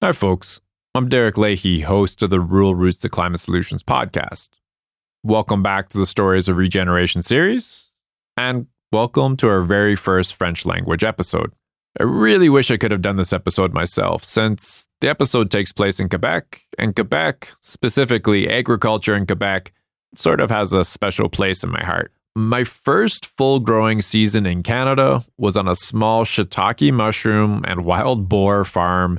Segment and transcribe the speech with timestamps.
[0.00, 0.60] Hi, folks.
[0.94, 4.48] I'm Derek Leahy, host of the Rural Roots to Climate Solutions podcast.
[5.24, 7.90] Welcome back to the Stories of Regeneration series,
[8.36, 11.50] and welcome to our very first French language episode.
[11.98, 15.98] I really wish I could have done this episode myself, since the episode takes place
[15.98, 19.72] in Quebec, and Quebec, specifically agriculture in Quebec,
[20.14, 22.12] sort of has a special place in my heart.
[22.36, 28.28] My first full growing season in Canada was on a small shiitake mushroom and wild
[28.28, 29.18] boar farm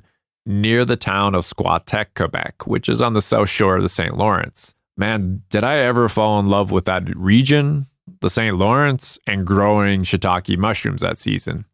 [0.50, 4.18] near the town of Squatek, Quebec, which is on the south shore of the St.
[4.18, 4.74] Lawrence.
[4.98, 7.86] Man, did I ever fall in love with that region,
[8.20, 8.58] the St.
[8.58, 11.66] Lawrence, and growing shiitake mushrooms that season.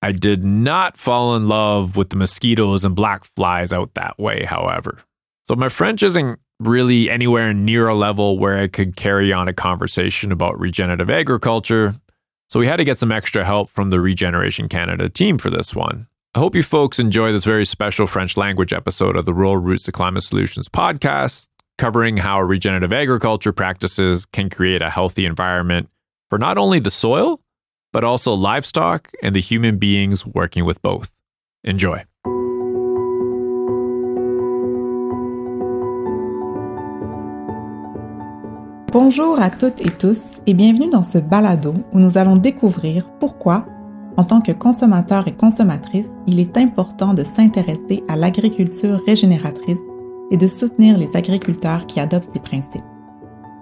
[0.00, 4.44] I did not fall in love with the mosquitoes and black flies out that way,
[4.44, 4.98] however.
[5.42, 9.52] So my French isn't really anywhere near a level where I could carry on a
[9.52, 11.96] conversation about regenerative agriculture.
[12.48, 15.74] So we had to get some extra help from the Regeneration Canada team for this
[15.74, 16.06] one.
[16.32, 19.82] I hope you folks enjoy this very special French language episode of the Rural Roots
[19.86, 25.88] to Climate Solutions podcast, covering how regenerative agriculture practices can create a healthy environment
[26.28, 27.40] for not only the soil,
[27.92, 31.10] but also livestock and the human beings working with both.
[31.64, 32.04] Enjoy.
[38.92, 43.66] Bonjour à toutes et tous et bienvenue dans ce balado où nous allons découvrir pourquoi,
[44.20, 49.80] en tant que consommateurs et consommatrices, il est important de s'intéresser à l'agriculture régénératrice
[50.30, 52.84] et de soutenir les agriculteurs qui adoptent ces principes.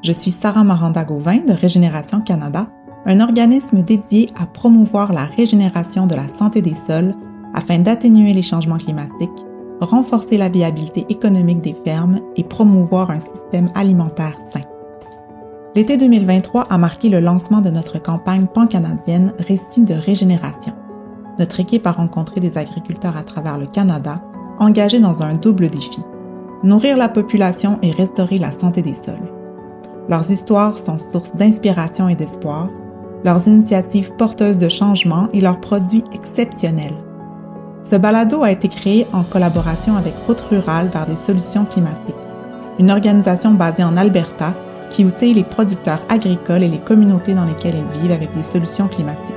[0.02, 2.66] Je suis Sarah Maranda-Gauvin de Régénération Canada,
[3.06, 7.14] un organisme dédié à promouvoir la régénération de la santé des sols
[7.54, 9.46] afin d'atténuer les changements climatiques,
[9.80, 14.67] renforcer la viabilité économique des fermes et promouvoir un système alimentaire sain.
[15.78, 20.72] L'été 2023 a marqué le lancement de notre campagne pan-canadienne Récit de régénération.
[21.38, 24.20] Notre équipe a rencontré des agriculteurs à travers le Canada,
[24.58, 26.00] engagés dans un double défi
[26.64, 29.30] nourrir la population et restaurer la santé des sols.
[30.08, 32.70] Leurs histoires sont source d'inspiration et d'espoir,
[33.24, 36.98] leurs initiatives porteuses de changement et leurs produits exceptionnels.
[37.84, 42.16] Ce balado a été créé en collaboration avec Route Rurale vers des solutions climatiques,
[42.80, 44.54] une organisation basée en Alberta
[44.90, 48.88] qui outille les producteurs agricoles et les communautés dans lesquelles ils vivent avec des solutions
[48.88, 49.34] climatiques.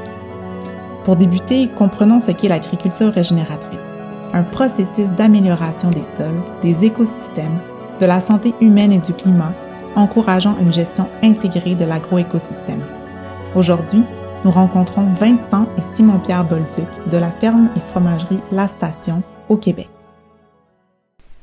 [1.03, 3.79] Pour débuter, comprenons ce qu'est l'agriculture régénératrice,
[4.33, 7.59] un processus d'amélioration des sols, des écosystèmes,
[7.99, 9.53] de la santé humaine et du climat,
[9.95, 12.83] encourageant une gestion intégrée de l'agroécosystème.
[13.55, 14.03] Aujourd'hui,
[14.45, 19.89] nous rencontrons Vincent et Simon-Pierre Bolduc de la ferme et fromagerie La Station au Québec.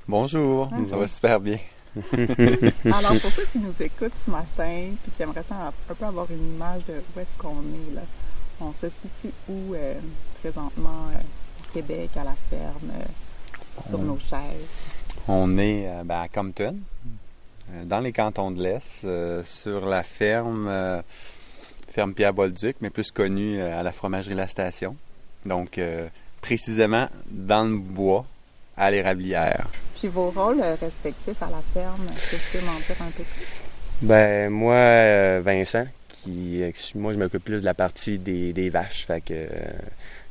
[0.09, 1.59] Bonjour, ça va super bien.
[2.85, 6.55] Alors, pour ceux qui nous écoutent ce matin et qui aimeraient un peu avoir une
[6.55, 8.03] image de où est-ce qu'on est, là,
[8.61, 9.95] on se situe où euh,
[10.41, 15.27] présentement euh, au Québec, à la ferme, euh, sur On- nos chaises?
[15.29, 16.77] On est ben, à Compton,
[17.85, 19.07] dans les cantons de l'Est,
[19.45, 21.03] sur la ferme,
[21.91, 24.97] ferme Pierre Bolduc, mais plus connue à la fromagerie La Station.
[25.45, 25.79] Donc,
[26.41, 28.25] précisément dans le bois,
[28.79, 29.67] à l'érablière.
[29.99, 33.11] Puis vos rôles euh, respectifs à la ferme, est-ce que tu peux m'en dire un
[33.11, 33.63] peu plus?
[34.03, 35.87] Ben moi, euh, Vincent,
[36.23, 36.63] qui
[36.95, 39.49] moi je m'occupe plus de la partie des, des vaches, fait que euh,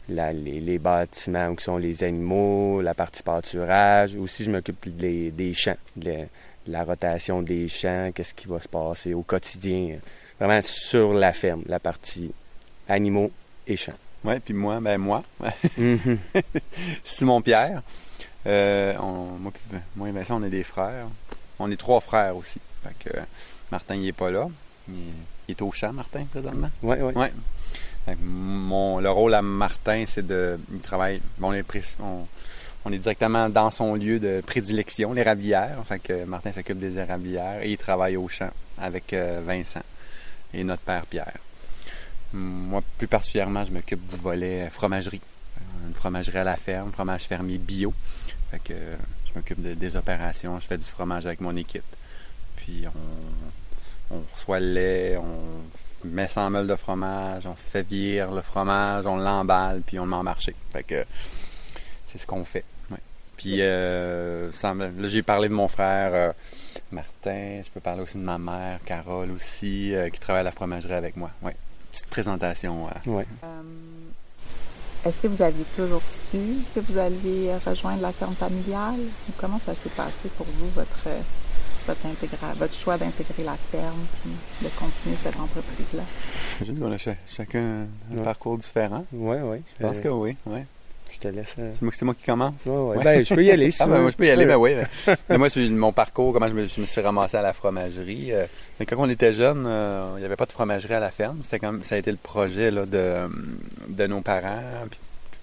[0.09, 4.15] la- les, les bâtiments où sont les animaux, la partie pâturage.
[4.15, 6.27] Aussi, je m'occupe des, des champs, de la, de
[6.71, 9.97] la rotation des champs, qu'est-ce qui va se passer au quotidien,
[10.39, 12.31] vraiment sur la ferme, la partie
[12.87, 13.31] animaux
[13.67, 13.91] et champs.
[14.23, 15.23] Ouais, puis moi, ben moi,
[15.77, 16.17] Mhm.
[17.03, 17.81] Simon Pierre.
[18.47, 19.37] Euh, on,
[19.95, 21.07] moi, et Vincent, on est des frères.
[21.59, 22.59] On est trois frères aussi.
[22.83, 23.21] Fait que euh,
[23.71, 24.47] Martin, il est pas là.
[24.87, 24.95] Il,
[25.47, 26.69] il est au champ, Martin, présentement.
[26.83, 27.13] ouais, ouais.
[27.15, 27.31] Ouais.
[28.21, 30.57] Mon, le rôle à Martin, c'est de.
[30.71, 31.21] Il travaille.
[31.39, 32.25] bon, on, est on,
[32.85, 35.83] on est directement dans son lieu de prédilection, l'érablière.
[35.85, 39.83] Fait que Martin s'occupe des érablières et il travaille au champ avec euh, Vincent
[40.53, 41.33] et notre père Pierre.
[42.31, 45.21] Moi, plus particulièrement, je m'occupe du volet fromagerie.
[45.85, 47.93] Une fromagerie à la ferme, fromage fermier bio.
[48.51, 51.83] Fait que euh, je m'occupe de- des opérations, je fais du fromage avec mon équipe.
[52.57, 52.85] Puis
[54.11, 58.31] on, on reçoit le lait, on met ça en meule de fromage, on fait vieillir
[58.31, 60.55] le fromage, on l'emballe, puis on le met en marché.
[60.71, 61.05] Fait que
[62.07, 62.63] c'est ce qu'on fait.
[62.91, 62.97] ouais.
[63.35, 66.31] Puis euh, là, j'ai parlé de mon frère euh,
[66.91, 70.51] Martin, je peux parler aussi de ma mère, Carole aussi, euh, qui travaille à la
[70.51, 71.31] fromagerie avec moi.
[71.41, 71.55] Ouais.
[71.91, 72.87] Petite présentation.
[72.87, 73.09] euh.
[73.11, 73.25] ouais.
[73.43, 73.47] Euh,
[75.05, 76.01] est-ce que vous aviez toujours
[76.31, 76.39] su
[76.75, 78.99] que vous alliez rejoindre la ferme familiale?
[79.29, 81.07] Ou comment ça s'est passé pour vous, votre,
[81.87, 84.31] votre, intégra- votre choix d'intégrer la ferme puis
[84.67, 86.03] de continuer cette entreprise-là?
[86.61, 88.23] J'imagine qu'on a cha- chacun un Ouais.
[88.23, 89.05] parcours différent.
[89.13, 89.61] Ouais, ouais.
[89.79, 90.59] Je pense Euh, que oui, oui.
[91.19, 91.55] Je te laisse.
[91.57, 92.53] euh, C'est moi, qui commence?
[92.65, 92.97] ouais, ouais.
[92.97, 93.03] Ouais.
[93.03, 94.75] Ben, je peux y aller si Ah, ben, moi, je peux y aller, ben oui.
[94.75, 95.15] ben.
[95.29, 98.31] Mais moi, c'est mon parcours, comment je me, je me suis ramassé à la fromagerie.
[98.33, 98.45] euh,
[98.79, 101.41] mais quand on était jeune, euh, il n'y avait pas de fromagerie à la ferme.
[101.59, 103.27] Comme, ça a été le projet là, de,
[103.89, 104.61] de nos parents,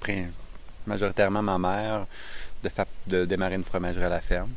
[0.00, 0.24] puis,
[0.86, 2.06] majoritairement ma mère,
[2.62, 2.70] de,
[3.08, 4.50] de démarrer une fromagerie à la ferme.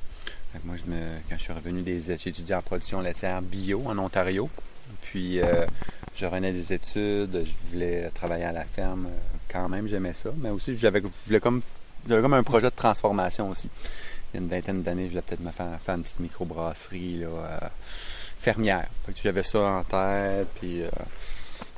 [0.65, 0.97] Moi, je me,
[1.29, 4.49] quand je suis revenu des j'ai étudié en production laitière bio en Ontario.
[5.03, 5.65] Puis, euh,
[6.15, 9.07] je revenais des études, je voulais travailler à la ferme
[9.57, 10.29] quand même, j'aimais ça.
[10.37, 11.01] Mais aussi, j'avais,
[11.41, 11.61] comme,
[12.07, 13.69] comme un projet de transformation aussi.
[14.33, 17.19] Il y a une vingtaine d'années, je voulais peut-être me faire, faire une petite microbrasserie
[17.19, 17.59] là, euh,
[18.39, 18.87] fermière.
[19.23, 20.47] J'avais ça en tête.
[20.59, 20.89] Puis, euh,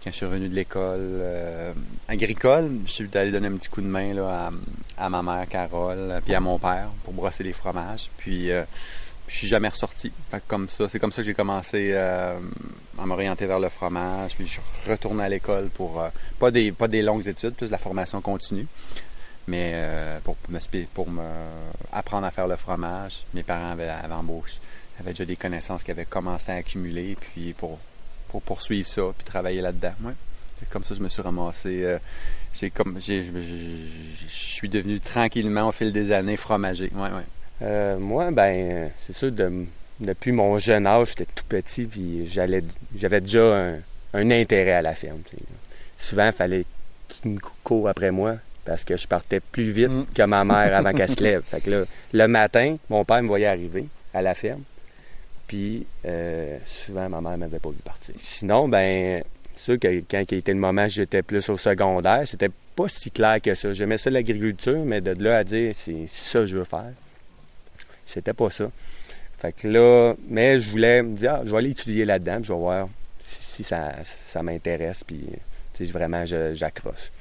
[0.04, 1.74] quand je suis revenu de l'école euh,
[2.08, 4.50] agricole, je suis allé donner un petit coup de main là,
[4.98, 8.10] à, à ma mère Carole, puis à mon père pour brosser les fromages.
[8.18, 8.50] Puis
[9.30, 10.12] je suis jamais ressorti.
[10.32, 12.38] Fait comme ça, c'est comme ça que j'ai commencé euh,
[12.98, 14.36] à m'orienter vers le fromage.
[14.36, 16.10] Puis je suis retourné à l'école pour euh,
[16.40, 18.66] pas des pas des longues études, plus la formation continue,
[19.48, 20.60] mais euh, pour me
[20.94, 21.24] pour me
[21.94, 23.24] apprendre à faire le fromage.
[23.34, 24.58] Mes parents avaient, avaient embauché,
[25.00, 27.78] avaient déjà des connaissances qu'ils avaient commencé à accumuler, puis pour
[28.30, 29.94] pour poursuivre ça, puis travailler là-dedans.
[30.70, 31.98] Comme ça, je me suis ramassé.
[32.54, 33.24] j'ai comme je
[34.28, 36.92] suis devenu tranquillement au fil des années fromager.
[36.96, 37.26] Ouais, ouais.
[37.62, 39.66] Euh, moi, ben, c'est sûr, de-
[40.00, 42.64] depuis mon jeune âge, j'étais tout petit, puis j'allais,
[42.98, 43.76] j'avais déjà un,
[44.14, 45.20] un intérêt à la ferme.
[45.98, 46.66] Souvent, il fallait
[47.10, 50.06] qu'il me cou- court après moi, parce que je partais plus vite Mm.
[50.14, 51.42] que ma mère avant qu'elle se lève.
[51.44, 51.84] Fait que là,
[52.14, 54.62] le matin, mon père me voyait arriver à la ferme,
[55.48, 58.16] puis euh, souvent, ma mère m'avait pas vu partir.
[58.18, 59.22] Sinon, ben,
[59.58, 63.12] c'est sûr que quand il était le moment, j'étais plus au secondaire, c'était pas si
[63.12, 63.74] clair que ça.
[63.74, 66.92] J'aimais ça l'agriculture, mais de là à dire, c'est ça que je veux faire.
[68.10, 68.72] C'était pas ça.
[69.40, 72.52] Fait que là, mais je voulais me dire, ah, je vais aller étudier là-dedans, je
[72.52, 72.90] vais voir
[73.20, 75.28] si, ça, ça m'intéresse, puis
[75.88, 77.12] vraiment, j'accroche.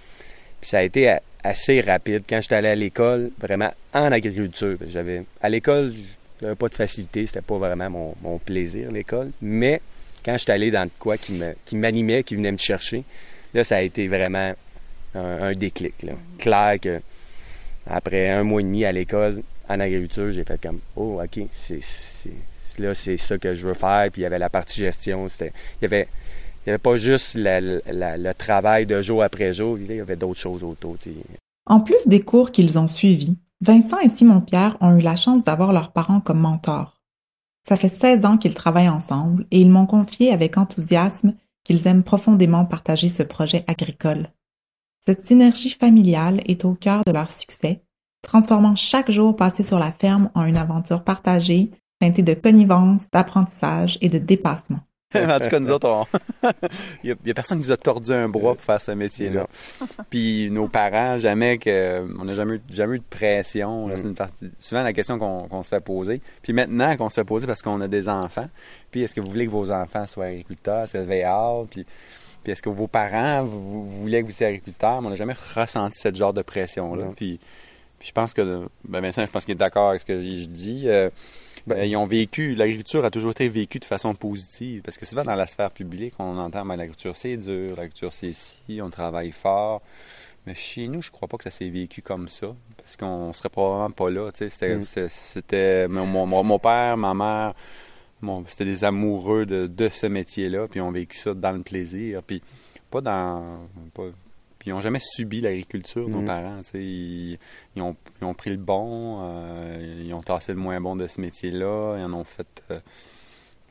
[0.60, 2.24] Puis ça a été assez rapide.
[2.28, 5.92] Quand j'étais allé à l'école, vraiment en agriculture, j'avais à l'école,
[6.40, 9.30] j'avais pas de facilité, c'était pas vraiment mon, plaisir, l'école.
[9.42, 9.80] Mais
[10.24, 13.04] quand j'étais allé dans de quoi qui qui m'animait, qui venait me chercher,
[13.54, 14.54] là, ça a été vraiment
[15.14, 15.94] un, déclic.
[16.38, 17.00] Clair que
[17.86, 21.80] après un mois et demi à l'école, en agriculture, j'ai fait comme Oh, OK, c'est,
[22.78, 24.08] là, c'est ça que je veux faire.
[24.12, 25.28] Puis il y avait la partie gestion.
[25.28, 26.08] C'était, il y avait.
[26.66, 30.00] Il n'y avait pas juste la- la- le travail de jour après jour, il y
[30.00, 30.98] avait d'autres choses autour.
[30.98, 31.16] tu sais.
[31.64, 35.72] En plus des cours qu'ils ont suivis, Vincent et Simon-Pierre ont eu la chance d'avoir
[35.72, 37.00] leurs parents comme mentors.
[37.66, 42.02] Ça fait 16 ans qu'ils travaillent ensemble et ils m'ont confié avec enthousiasme qu'ils aiment
[42.04, 44.28] profondément partager ce projet agricole.
[45.06, 47.82] Cette synergie familiale est au cœur de leur succès,
[48.22, 51.70] transformant chaque jour passé sur la ferme en une aventure partagée,
[52.00, 54.80] teintée de connivence, d'apprentissage et de dépassement.
[55.14, 56.06] en tout cas, nous autres, on-
[57.02, 59.46] il n'y a, personne qui nous a tordu un bras pour faire ce métier-là.
[60.10, 62.06] Puis nos parents, jamais que.
[62.20, 63.88] On n'a jamais, eu- jamais eu de pression.
[63.96, 66.20] C'est une partie- souvent la question qu'on se fait poser.
[66.42, 68.48] Puis maintenant qu'on se fait poser parce qu'on a des enfants.
[68.90, 70.82] Puis est-ce que vous voulez que vos enfants soient agriculteurs?
[70.82, 71.68] Est-ce que vous avez hâte?
[71.70, 71.86] Puis,
[72.44, 75.00] puis est-ce que vos parents, vous, vous voulez que vous soyez agriculteurs?
[75.00, 77.04] Mais on n'a jamais ressenti ce genre de pression-là.
[77.16, 77.40] Puis,
[77.98, 78.68] puis je pense que.
[78.84, 80.84] Ben Vincent, je pense qu'il est d'accord avec ce que je dis.
[80.86, 81.10] Euh,
[81.66, 84.80] ben, ils ont vécu, l'agriculture a toujours été vécue de façon positive.
[84.82, 88.32] Parce que souvent, dans la sphère publique, on entend, ben, l'agriculture, c'est dur, l'agriculture, c'est
[88.32, 89.82] ci, on travaille fort.
[90.46, 92.46] Mais chez nous, je crois pas que ça s'est vécu comme ça.
[92.78, 94.30] Parce qu'on serait probablement pas là.
[94.32, 94.50] tu sais.
[94.50, 95.08] C'était, Mm.
[95.10, 97.54] c'était mon, mon- père, ma mère,
[98.22, 100.68] mon- c'était des amoureux de, de ce métier-là.
[100.68, 102.22] Puis ont vécu ça dans le plaisir.
[102.22, 102.40] Puis
[102.90, 103.68] pas dans.
[103.92, 104.04] pas-
[104.68, 106.24] puis ils n'ont jamais subi l'agriculture, nos Mm.
[106.26, 106.60] parents.
[106.74, 107.38] Ils,
[107.74, 111.06] ils ont, ils ont pris le bon, euh, ils ont tassé le moins bon de
[111.06, 112.62] ce métier-là, ils en ont fait.
[112.70, 112.78] euh,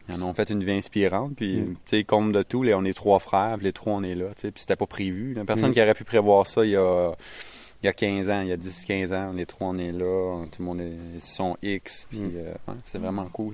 [0.09, 1.73] ils en ont fait une vie inspirante, puis, Mm.
[1.85, 4.15] tu sais, comme de tout, là, on est trois frères, puis les trois, on est
[4.15, 5.33] là, tu sais, puis c'était pas prévu.
[5.33, 5.43] là.
[5.45, 5.73] Personne Mm.
[5.73, 7.11] qui aurait pu prévoir ça il y a,
[7.83, 10.45] il y a 15 ans, il y a 10-15 ans, les trois, on est là,
[10.51, 12.31] tout le monde est, sont X, puis Mm.
[12.37, 13.53] euh, ouais, c'est vraiment cool.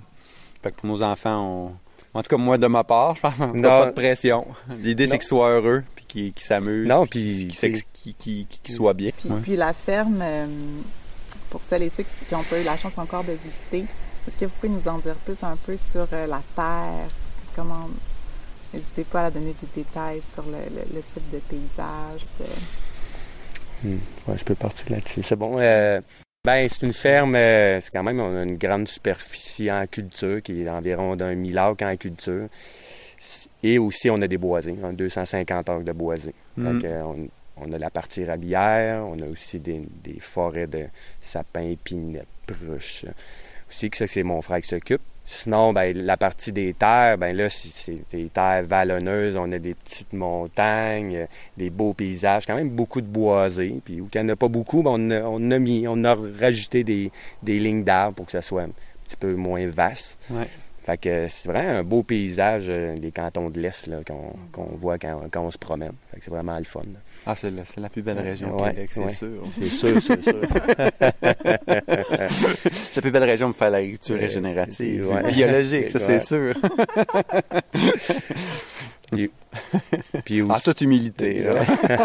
[0.62, 1.74] Fait que pour nos enfants,
[2.14, 2.18] on...
[2.18, 4.46] En tout cas, moi, de ma part, je pense qu'on pas de pression.
[4.80, 9.12] L'idée, c'est qu'ils soient heureux, qu'ils s'amusent, Non, puis qu'ils- qu'ils soient bien.
[9.18, 9.40] Puis, Ouais.
[9.42, 10.46] puis la ferme, euh,
[11.50, 13.86] pour celles et ceux qui n'ont pas eu la chance encore de visiter,
[14.28, 17.08] est-ce que vous pouvez nous en dire plus un peu sur euh, la terre?
[17.56, 17.90] Comment.
[18.74, 22.26] N'hésitez pas à donner des détails sur le, le- le type de paysage.
[22.40, 24.00] de- Hmm.
[24.28, 25.22] Ouais, je peux partir là-dessus.
[25.24, 25.60] C'est bon.
[25.60, 26.00] Euh,
[26.46, 30.42] ben, c'est une ferme, euh, c'est quand même on a une grande superficie en culture
[30.42, 32.48] qui est d'environ d'un 1000 acres en culture.
[33.64, 36.36] Et aussi, on a des boisés, hein, 250 acres de boisés.
[36.58, 36.80] Mm.
[36.80, 37.28] Que, euh, on,
[37.58, 40.86] on a la partie rabière, on a aussi des, des forêts de
[41.20, 43.06] sapins, épinets, pruches.
[43.70, 45.02] aussi que ça, c'est mon frère qui s'occupe.
[45.26, 49.38] Sinon, ben, la partie des terres, ben là, c'est des terres vallonneuses.
[49.38, 53.80] On a des petites montagnes, des beaux paysages, quand même beaucoup de boisés.
[53.86, 56.04] Puis où il n'y en a pas beaucoup, ben, on, a, on a mis, on
[56.04, 57.10] a rajouté des,
[57.42, 58.72] des lignes d'arbres pour que ça soit un
[59.06, 60.20] petit peu moins vaste.
[60.30, 60.50] Ouais.
[60.84, 64.98] Fait que c'est vraiment un beau paysage, euh, les cantons de l'Est, qu'on qu'on voit
[64.98, 65.94] quand, quand on se promène.
[66.12, 66.82] Fait que c'est vraiment le fun.
[66.82, 67.00] là.
[67.26, 69.10] Ah, c'est la, c'est la plus belle région au Ouais, Québec, c'est ouais.
[69.14, 69.44] sûr.
[69.52, 70.34] C'est sûr, c'est sûr.
[72.92, 75.08] C'est la plus belle région pour faire l'agriculture Ouais, régénérative.
[75.10, 75.24] ouais.
[75.34, 76.54] Biologique, ça c'est sûr.
[80.26, 81.44] Puis En aussi- toute humilité.
[81.44, 81.64] là.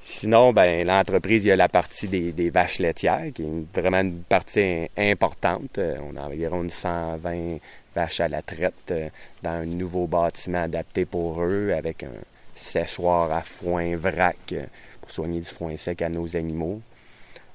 [0.00, 3.66] Sinon, ben l'entreprise, il y a la partie des, des vaches laitières, qui est une-
[3.74, 5.78] vraiment une partie importante.
[5.78, 7.58] Euh, On a environ une 120
[7.94, 9.08] vaches à la traite euh,
[9.42, 12.10] dans un nouveau bâtiment adapté pour eux, avec un
[12.56, 14.64] séchoir à foin vrac euh,
[15.00, 16.80] pour soigner du foin sec à nos animaux.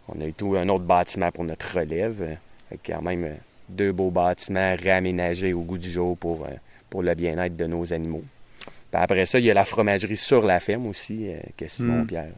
[0.07, 2.21] On a eu tout un autre bâtiment pour notre relève.
[2.21, 2.35] euh,
[2.83, 3.33] que quand même euh,
[3.67, 6.47] deux beaux bâtiments réaménagés au goût du jour pour,
[6.89, 8.23] pour le bien-être de nos animaux.
[8.65, 11.27] Puis après ça, il y a la fromagerie sur la ferme aussi,
[11.57, 12.07] que Simon Mm.
[12.07, 12.31] Pierre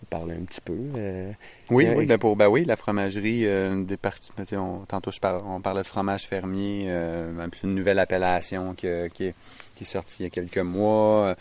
[0.00, 0.76] peut parler un petit peu.
[0.96, 1.32] euh,
[1.70, 5.18] Oui, oui, ben pour, ben oui, la fromagerie, euh, des parties, ben, on, tantôt je
[5.20, 9.34] par- on parlait de fromage fermier, euh, une nouvelle appellation que- qui, est,
[9.74, 11.34] qui est sortie il y a quelques mois.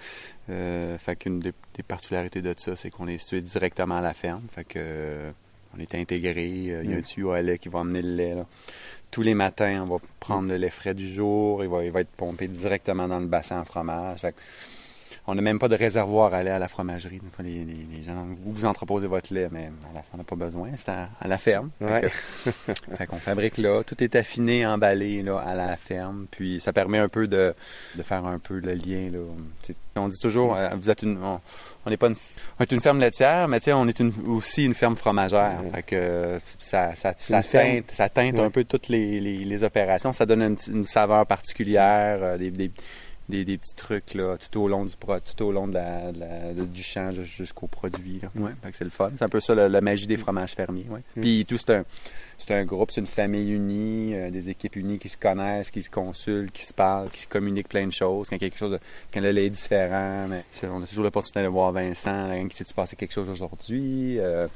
[0.49, 4.13] Euh, fait qu'une des, des particularités de ça, c'est qu'on est situé directement à la
[4.13, 4.43] ferme.
[4.51, 5.31] Fait que euh,
[5.77, 6.47] on est intégré.
[6.69, 7.03] euh, Il y a un Mm.
[7.03, 8.33] tuyau à lait qui va amener le lait.
[8.35, 8.45] là.
[9.11, 11.63] Tous les matins, on va prendre le lait frais du jour.
[11.63, 14.19] Il va, il va être pompé directement dans le bassin en fromage.
[14.19, 14.37] Fait que
[15.29, 17.19] on n'a même pas de réservoir à lait à la fromagerie.
[17.19, 20.24] Des fois, les, gens, vous, vous entreposez votre lait, mais à la fin, on n'a
[20.24, 20.69] pas besoin.
[20.77, 21.69] C'est à, à la ferme.
[21.79, 22.10] Fait Ouais.
[22.98, 23.84] fait qu'on fabrique là.
[23.84, 26.27] Tout est affiné, emballé là, à la ferme.
[26.31, 27.53] Puis ça permet un peu de,
[27.96, 29.10] de faire un peu le lien.
[29.12, 29.19] Là.
[29.98, 32.15] On dit toujours, euh, vous êtes une, on n'est pas une,
[32.60, 35.60] on est une ferme laitière, mais tu sais, on est une, aussi une ferme fromagère.
[35.74, 38.41] Fait que ça, ça, teinte, ça teinte Ouais.
[38.41, 40.13] un peu toutes les, les, les opérations.
[40.13, 42.72] Ça donne une, une saveur particulière, euh, des, des,
[43.29, 44.96] des, des petits trucs là, tout au long du
[45.36, 48.19] tout au long de la, de la- de- du champ jus- jusqu'au produit.
[48.22, 48.29] Là.
[48.36, 49.12] Ouais, c'est le fun.
[49.15, 50.86] C'est un peu ça la, la magie des fromages fermiers.
[50.89, 51.01] Ouais.
[51.15, 51.22] Mm.
[51.22, 51.86] Puis tout c'est un
[52.38, 55.82] c'est un groupe, c'est une famille unie, euh, des équipes unies qui se connaissent, qui
[55.84, 58.29] se consultent, qui se parlent, qui se communiquent plein de choses.
[58.29, 58.79] Quand quelque chose, de-
[59.13, 62.27] quand le lait est différent, mais on a toujours l'opportunité de voir Vincent.
[62.27, 64.48] Là, qui s'est passé quelque chose aujourd'hui euh,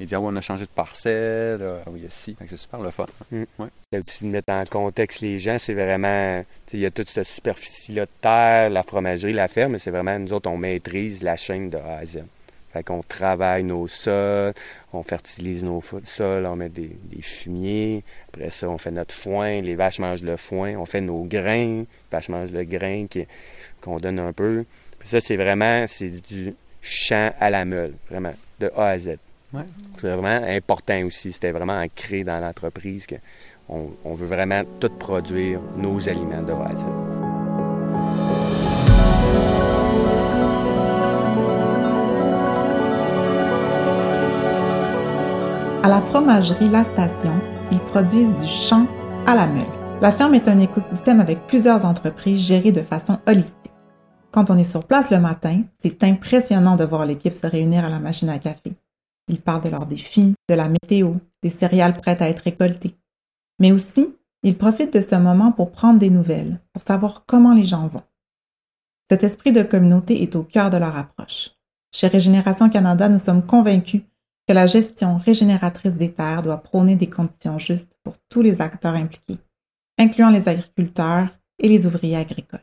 [0.00, 1.62] Il dit ah ouais, on a changé de parcelle.
[1.86, 2.36] Ah oui, si.
[2.46, 3.06] C'est super le fun.
[3.30, 3.42] Mm.
[3.58, 3.68] Ouais.
[3.92, 7.24] Là, aussi de mettre en contexte les gens, c'est vraiment, il y a toute cette
[7.26, 11.36] superficie-là de terre, la fromagerie, la ferme, mais c'est vraiment, nous autres, on maîtrise la
[11.36, 12.18] chaîne de A à Z.
[12.72, 14.52] Fait qu'on travaille nos sols,
[14.92, 19.60] on fertilise nos sols, on met des, des fumiers, après ça, on fait notre foin,
[19.62, 23.06] les vaches mangent le foin, on fait nos grains, les vaches mangent le grain
[23.80, 24.64] qu'on donne un peu.
[24.98, 29.16] Puis ça, c'est vraiment, c'est du champ à la meule, vraiment, de A à Z.
[29.52, 29.62] Ouais.
[29.96, 31.32] C'est vraiment important aussi.
[31.32, 33.16] C'était vraiment ancré dans l'entreprise que
[33.68, 37.17] on, on veut vraiment tout produire nos aliments de A à Z.
[45.84, 47.32] À la fromagerie La Station,
[47.70, 48.88] ils produisent du champ
[49.28, 49.64] à la meule.
[50.00, 53.54] La ferme est un écosystème avec plusieurs entreprises gérées de façon holistique.
[54.32, 57.90] Quand on est sur place le matin, c'est impressionnant de voir l'équipe se réunir à
[57.90, 58.72] la machine à café.
[59.28, 61.12] Ils parlent de leurs défis, de la météo,
[61.44, 62.96] des céréales prêtes à être récoltées.
[63.60, 67.64] Mais aussi, ils profitent de ce moment pour prendre des nouvelles, pour savoir comment les
[67.64, 68.02] gens vont.
[69.08, 71.50] Cet esprit de communauté est au cœur de leur approche.
[71.94, 74.02] Chez Régénération Canada, nous sommes convaincus
[74.48, 78.94] que la gestion régénératrice des terres doit prôner des conditions justes pour tous les acteurs
[78.94, 79.38] impliqués,
[79.98, 81.28] incluant les agriculteurs
[81.58, 82.60] et les ouvriers agricoles.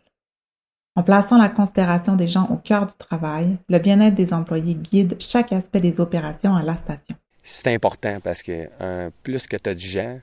[0.95, 5.17] En plaçant la considération des gens au cœur du travail, le bien-être des employés guide
[5.19, 7.15] chaque aspect des opérations à la station.
[7.43, 8.67] C'est important parce que
[9.21, 10.19] plus que tu as de gens,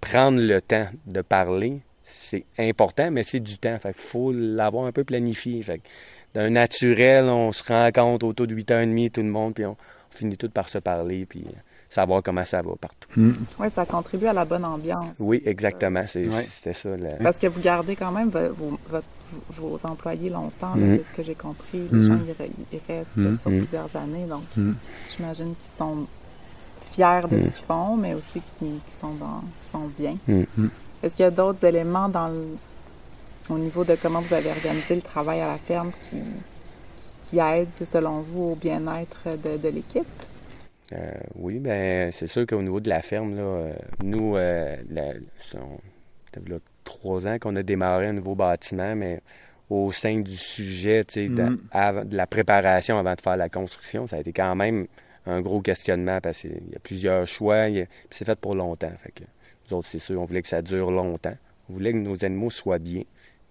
[0.00, 3.78] prendre le temps de parler, c'est important, mais c'est du temps.
[3.80, 5.64] Fait faut l'avoir un peu planifié.
[6.34, 9.76] D'un naturel, on se rencontre autour de 8h30, tout le monde, puis on
[10.12, 11.44] finit tout par se parler, puis
[11.88, 13.08] savoir comment ça va partout.
[13.58, 15.06] Oui, ça contribue à la bonne ambiance.
[15.18, 16.04] Oui, exactement.
[16.06, 16.42] C'est, Ouais.
[16.42, 16.88] C'était ça.
[17.22, 18.54] Parce que vous gardez quand même vo-
[18.88, 19.00] vos,
[19.50, 20.98] vos employés longtemps, là, Mhm.
[20.98, 21.86] de ce que j'ai compris.
[21.90, 22.06] Les Mhm.
[22.06, 24.26] gens, ils, re- ils restent sur plusieurs années.
[24.26, 24.42] Donc,
[25.16, 26.06] j'imagine qu'ils sont
[26.92, 30.16] fiers de ce qu'ils font, mais aussi qu'ils sont, dans, qu'ils sont bien.
[31.02, 32.56] Est-ce qu'il y a d'autres éléments dans le-
[33.50, 36.16] au niveau de comment vous avez organisé le travail à la ferme qui,
[37.32, 40.04] qui aident, selon vous, au bien-être de, de l'équipe?
[40.92, 43.72] Euh, oui, ben c'est sûr qu'au niveau de la ferme, là, euh,
[44.02, 45.14] nous, euh, la-
[45.54, 45.78] on-
[46.50, 49.20] là trois ans qu'on a démarré un nouveau bâtiment, mais
[49.70, 51.58] au sein du sujet, tu sais, de, Mhm.
[51.70, 54.86] avant- de la préparation avant de faire la construction, ça a été quand même
[55.24, 57.62] un gros questionnement parce qu'il y a plusieurs choix.
[57.62, 58.92] a- c'est fait pour longtemps.
[59.02, 59.22] Fait que
[59.70, 61.36] nous autres, c'est sûr, on voulait que ça dure longtemps.
[61.70, 63.04] On voulait que nos animaux soient bien.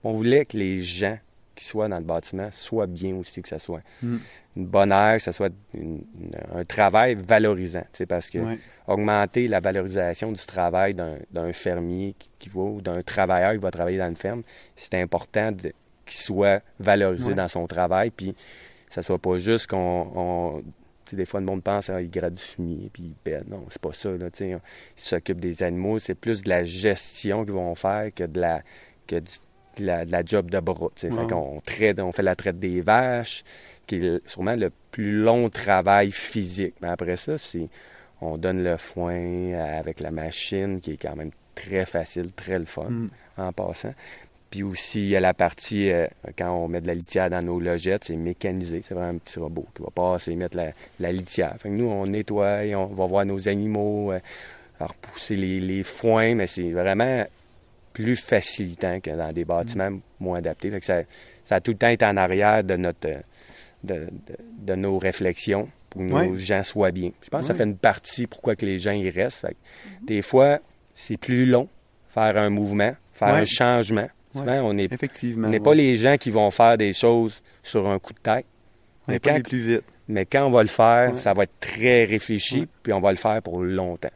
[0.03, 1.17] On voulait que les gens
[1.61, 4.17] qui soient dans le bâtiment soient bien aussi, que ça soit Mm.
[4.57, 7.85] une bonne air, que ça soit une- une- un travail valorisant.
[8.09, 8.57] Parce que Ouais.
[8.87, 13.69] augmenter la valorisation du travail d'un fermier qui, qui va ou d'un travailleur qui va
[13.71, 14.41] travailler dans une ferme,
[14.75, 15.73] c'est important qu'il
[16.19, 17.35] soit valorisé Ouais.
[17.35, 18.35] dans son travail, puis
[18.89, 20.63] ça soit pas juste qu'on...
[21.13, 23.47] des fois, le monde pense qu'il grade du fumier, puis il pète.
[23.49, 24.09] Non, c'est pas ça.
[24.11, 24.57] Là, ils
[24.95, 25.99] s'occupent des animaux.
[25.99, 28.61] C'est plus de la gestion qu'ils vont faire que de la,
[29.07, 29.29] que du-
[29.79, 30.89] la, de la job de bras.
[30.95, 33.43] Fait qu'on traite, on fait la traite des vaches,
[33.87, 36.75] qui est sûrement le plus long travail physique.
[36.81, 37.69] Mais après ça, c'est
[38.21, 42.65] on donne le foin avec la machine, qui est quand même très facile, très le
[42.65, 43.09] fun Mm.
[43.37, 43.93] en passant.
[44.51, 47.41] Puis aussi, il y a la partie, euh, quand on met de la litière dans
[47.41, 48.81] nos logettes, c'est mécanisé.
[48.81, 51.55] C'est vraiment un petit robot qui va passer et mettre la, la litière.
[51.57, 54.19] Fait que nous, on nettoie, on va voir nos animaux, euh,
[54.79, 57.25] repousser les, les foins, mais c'est vraiment
[57.93, 60.69] plus facilitant que dans des bâtiments moins adaptés.
[60.71, 61.01] Fait que ça,
[61.43, 63.19] ça a tout le temps été en arrière de notre euh,
[63.83, 67.11] de, de- de nos réflexions pour que nos gens soient bien.
[67.23, 69.41] Je pense que ça fait une partie pourquoi que les gens y restent.
[69.41, 70.59] Fait que Des fois,
[70.95, 71.67] c'est plus long
[72.07, 73.39] faire un mouvement, faire Ouais.
[73.41, 74.07] un changement.
[74.33, 78.19] Souvent, on n'est pas les gens qui vont faire des choses sur un coup de
[78.19, 78.45] tête.
[79.07, 79.83] On n'est pas les plus vite.
[80.07, 83.17] Mais quand on va le faire, ça va être très réfléchi, puis on va le
[83.17, 84.09] faire pour longtemps.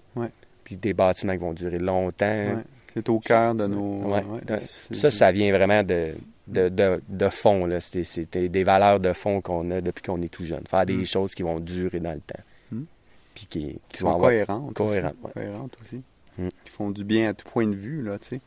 [0.64, 2.62] Puis des bâtiments qui vont durer longtemps.
[2.96, 4.04] C'est au cœur de nos.
[4.06, 4.24] Ouais.
[4.24, 6.14] ouais, c'est- Ça, ça vient vraiment de,
[6.48, 7.68] de, de, de fond.
[7.82, 10.64] C'était des valeurs de fond qu'on a depuis qu'on est tout jeune.
[10.68, 11.06] Faire des Mm.
[11.06, 12.40] choses qui vont durer dans le temps.
[12.72, 12.82] Mm.
[13.34, 14.74] Puis qui, qui sont avoir- cohérentes.
[14.74, 15.34] cohérentes, aussi.
[15.34, 16.02] Cohérentes aussi.
[16.38, 16.48] Mm.
[16.64, 18.42] Qui font du bien à tout point de vue, là, tu sais.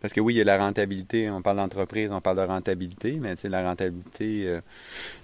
[0.00, 1.28] Parce que oui, il y a la rentabilité.
[1.30, 4.60] On parle d'entreprise, on parle de rentabilité, mais la rentabilité, euh,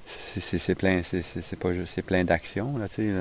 [0.04, 3.12] c'est plein, c'est- plein d'actions, là, tu sais.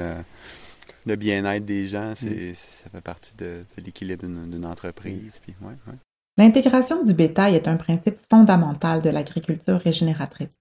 [1.05, 2.55] Le, bien-être des gens, c'est Mm.
[2.55, 5.39] ça fait partie de, de l'équilibre d'une d'une entreprise.
[5.41, 5.97] Puis, ouais, ouais.
[6.37, 10.55] L'intégration du bétail est un principe fondamental de l'agriculture régénératrice.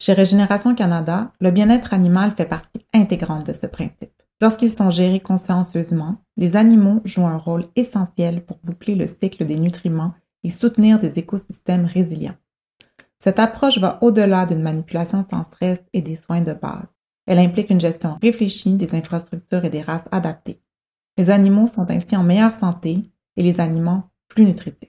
[0.00, 4.12] Chez Régénération Canada, le bien-être animal fait partie intégrante de ce principe.
[4.40, 9.58] Lorsqu'ils sont gérés consciencieusement, les animaux jouent un rôle essentiel pour boucler le cycle des
[9.58, 12.36] nutriments et soutenir des écosystèmes résilients.
[13.18, 16.86] Cette approche va au-delà d'une manipulation sans stress et des soins de base.
[17.28, 20.62] Elle implique une gestion réfléchie des infrastructures et des races adaptées.
[21.18, 24.87] Les animaux sont ainsi en meilleure santé et les aliments plus nutritifs.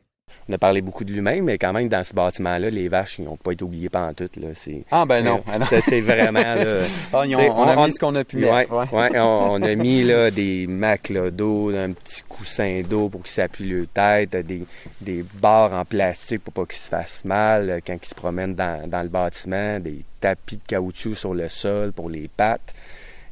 [0.49, 3.25] On a parlé beaucoup de l'humain, mais quand même, dans ce bâtiment-là, les vaches, ils
[3.25, 4.27] n'ont pas été oubliées pendant tout.
[4.37, 4.47] Là.
[4.55, 5.43] C'est, Ah, ben non.
[5.65, 6.39] Ça, c'est vraiment...
[6.41, 6.79] Là,
[7.13, 7.23] Ah, ont-
[7.55, 8.73] on, a on- mis ce qu'on a pu Ouais, mettre.
[8.73, 8.85] ouais.
[9.11, 13.31] ouais, on, on a mis là, des matelas d'eau, un petit coussin d'eau pour qu'ils
[13.31, 14.63] s'appuient le tête, des,
[15.01, 18.55] des barres en plastique pour pas qu'ils se fassent mal euh, quand ils se promènent
[18.55, 22.73] dans, dans le bâtiment, des tapis de caoutchouc sur le sol pour les pattes,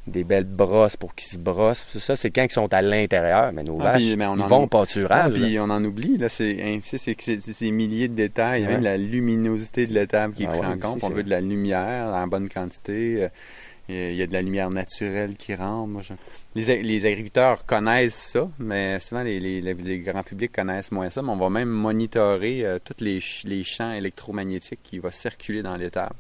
[0.08, 1.86] des belles brosses pour qu'ils se brossent.
[1.98, 4.42] Ça, c'est quand ils sont à l'intérieur, mais nos Ah, vaches, puis, mais on ils
[4.42, 5.34] en vont au Ah, pâturage.
[5.34, 5.40] là.
[5.48, 8.16] puis on en oublie, là, c'est hein, tu sais, c'est c'est- c'est ces milliers de
[8.16, 11.04] détails, il y a même la luminosité de l'étable qui Ah ouais, en compte.
[11.04, 13.24] On veut de la lumière en bonne quantité.
[13.24, 13.30] euh,
[13.90, 16.02] Il y a de la lumière naturelle qui rentre.
[16.56, 20.92] Les, ag- les agriculteurs connaissent ça, mais souvent les, les, les- les grands publics connaissent
[20.92, 21.22] moins ça.
[21.22, 25.78] Mais on va même monitorer euh, tous les, les champs électromagnétiques qui vont circuler dans
[25.78, 26.16] l'étable.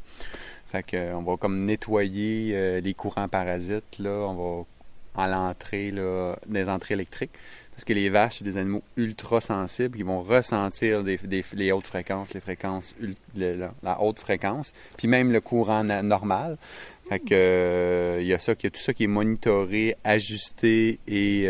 [0.67, 4.27] Fait que, euh, on va comme nettoyer euh, les courants parasites, là.
[4.27, 4.65] On va
[5.23, 7.31] à l'entrée, là, des entrées électriques.
[7.71, 12.33] Parce que les vaches, c'est des animaux ultra sensibles qui vont ressentir les hautes fréquences,
[12.33, 12.95] les fréquences,
[13.35, 16.57] le- la, haute fréquence, puis même le courant normal.
[17.07, 20.99] Fait que euh, il y a ça, y a tout ça qui est monitoré, ajusté
[21.07, 21.47] et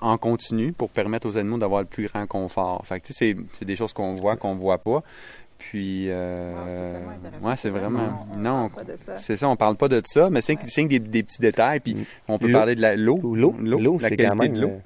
[0.00, 2.86] en continu pour permettre aux animaux d'avoir le plus grand confort.
[2.86, 5.02] Fait que tu sais, c'est, c'est des choses qu'on voit, qu'on voit pas.
[5.58, 6.52] Puis, euh,
[7.42, 9.16] ouais, c'est vraiment, On- on non, parle pas de ça.
[9.18, 10.84] c'est ça, on parle pas de ça, mais c'est Ouais.
[10.86, 11.80] des, des petits détails.
[11.80, 12.02] Puis Mm.
[12.28, 14.52] on peut parler de la, l'eau, L'eau, l'eau, la c'est qualité quand même...
[14.54, 14.78] de l'eau, euh,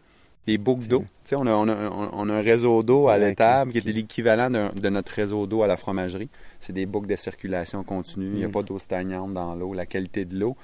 [0.46, 1.00] les boucles d'eau.
[1.24, 1.74] Tu sais, on a, on, a,
[2.12, 5.66] on- a un réseau d'eau à l'étable qui est l'équivalent de notre réseau d'eau à
[5.66, 6.28] la fromagerie.
[6.60, 8.26] C'est des boucles de circulation continue.
[8.32, 8.52] Il n'y a Mm.
[8.52, 9.74] pas d'eau stagnante dans l'eau.
[9.74, 10.56] La qualité de l'eau,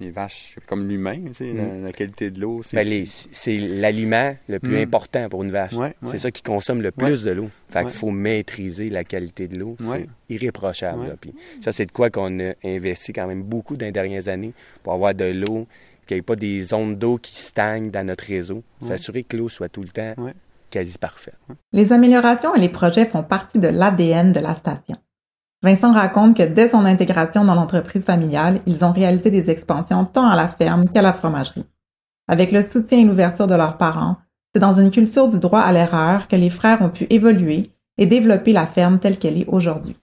[0.00, 1.84] les vaches, c'est comme l'humain, tu sais, la, Mm.
[1.86, 4.82] la qualité de l'eau, c'est Ben, les- c'est l'aliment le plus Mm.
[4.82, 5.74] important pour une vache.
[5.74, 6.08] Ouais, ouais.
[6.10, 7.50] C'est ça qui consomme le plus de l'eau.
[7.68, 9.76] Fait qu'il faut maîtriser la qualité de l'eau.
[9.80, 10.06] Ouais.
[10.28, 11.00] C'est irréprochable.
[11.02, 11.08] Ouais.
[11.08, 11.14] là.
[11.20, 14.52] Puis ça, c'est de quoi qu'on a investi quand même beaucoup dans les dernières années
[14.82, 15.66] pour avoir de l'eau,
[16.06, 18.64] qu'il n'y ait pas des zones d'eau qui stagnent dans notre réseau.
[18.80, 18.88] Ouais.
[18.88, 20.32] S'assurer que l'eau soit tout le temps Ouais.
[20.68, 21.36] quasi parfaite.
[21.72, 24.96] Les améliorations et les projets font partie de l'ADN de la station.
[25.62, 30.28] Vincent raconte que dès son intégration dans l'entreprise familiale, ils ont réalisé des expansions tant
[30.28, 31.64] à la ferme qu'à la fromagerie.
[32.28, 34.16] Avec le soutien et l'ouverture de leurs parents,
[34.54, 38.06] c'est dans une culture du droit à l'erreur que les frères ont pu évoluer et
[38.06, 39.96] développer la ferme telle qu'elle est aujourd'hui.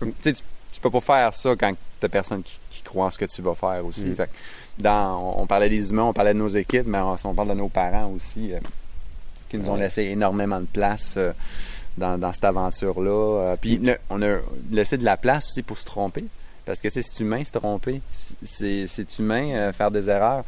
[0.00, 3.10] Tu sais, tu- tu peux pas faire ça quand t'as personne qui, qui croit en
[3.10, 4.06] ce que tu vas faire aussi.
[4.06, 4.14] Mm.
[4.16, 7.16] Fait que dans, on, on parlait des humains, on parlait de nos équipes, mais on,
[7.24, 8.58] on parle de nos parents aussi, euh,
[9.48, 9.80] qui nous ont Ouais.
[9.80, 11.32] laissé énormément de place euh,
[11.96, 13.10] dans, dans cette aventure-là.
[13.52, 14.38] Euh, puis le- on a
[14.70, 16.24] laissé de la place aussi pour se tromper.
[16.64, 18.00] Parce que c'est humain se tromper.
[18.42, 20.44] C'est c'est humain euh, faire des erreurs.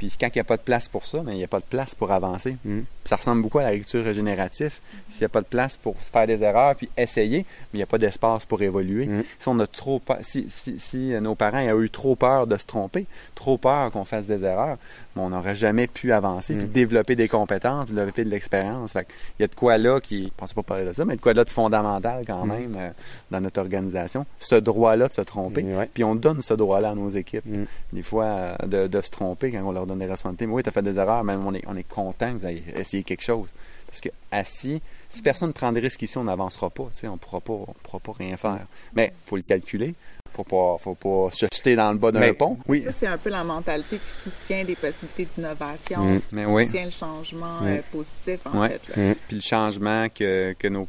[0.00, 1.58] Puis quand il n'y a pas de place pour ça, mais il n'y a pas
[1.58, 2.56] de place pour avancer.
[2.64, 2.80] Mm.
[3.04, 4.72] Ça ressemble beaucoup à l'agriculture régénérative.
[5.10, 7.82] S'il n'y a pas de place pour faire des erreurs puis essayer, mais il n'y
[7.82, 9.06] a pas d'espace pour évoluer.
[9.08, 9.24] Mm.
[9.38, 12.46] Si on a trop peur, si, si, si euh, nos parents ont eu trop peur
[12.46, 14.78] de se tromper, trop peur qu'on fasse des erreurs,
[15.14, 16.72] mais on n'aurait jamais pu avancer puis Mm.
[16.72, 18.94] développer des compétences, développer de l'expérience.
[19.38, 21.20] Il y a de quoi là qui, je pensais pas parler de ça, mais de
[21.20, 22.90] quoi là de fondamental quand même euh,
[23.30, 24.24] dans notre organisation.
[24.38, 25.62] Ce droit-là de se tromper.
[25.92, 27.44] Puis on donne ce droit-là à nos équipes
[27.92, 30.46] des fois euh, de, de se tromper quand on leur donne des responsabilités.
[30.46, 32.46] Mais oui, tu as fait des erreurs, mais on est, on est content que vous
[32.46, 33.48] ayez essayé quelque chose.
[33.86, 36.84] Parce que assis, si personne ne prend de risques ici, on n'avancera pas.
[36.94, 38.66] tu sais, On ne pourra pas, on pourra pas rien faire.
[38.94, 39.94] Mais il faut le calculer.
[40.32, 42.56] Faut pas, faut pas se jeter dans le bas d'un pont.
[42.68, 46.20] Oui, Ça, c'est un peu la mentalité qui soutient des possibilités d'innovation, Mm.
[46.30, 46.66] mais qui oui.
[46.66, 48.68] soutient le changement euh, positif, en Ouais.
[48.68, 48.96] fait.
[48.96, 49.10] là.
[49.10, 49.14] Mm.
[49.26, 50.86] Puis le changement que, que nos,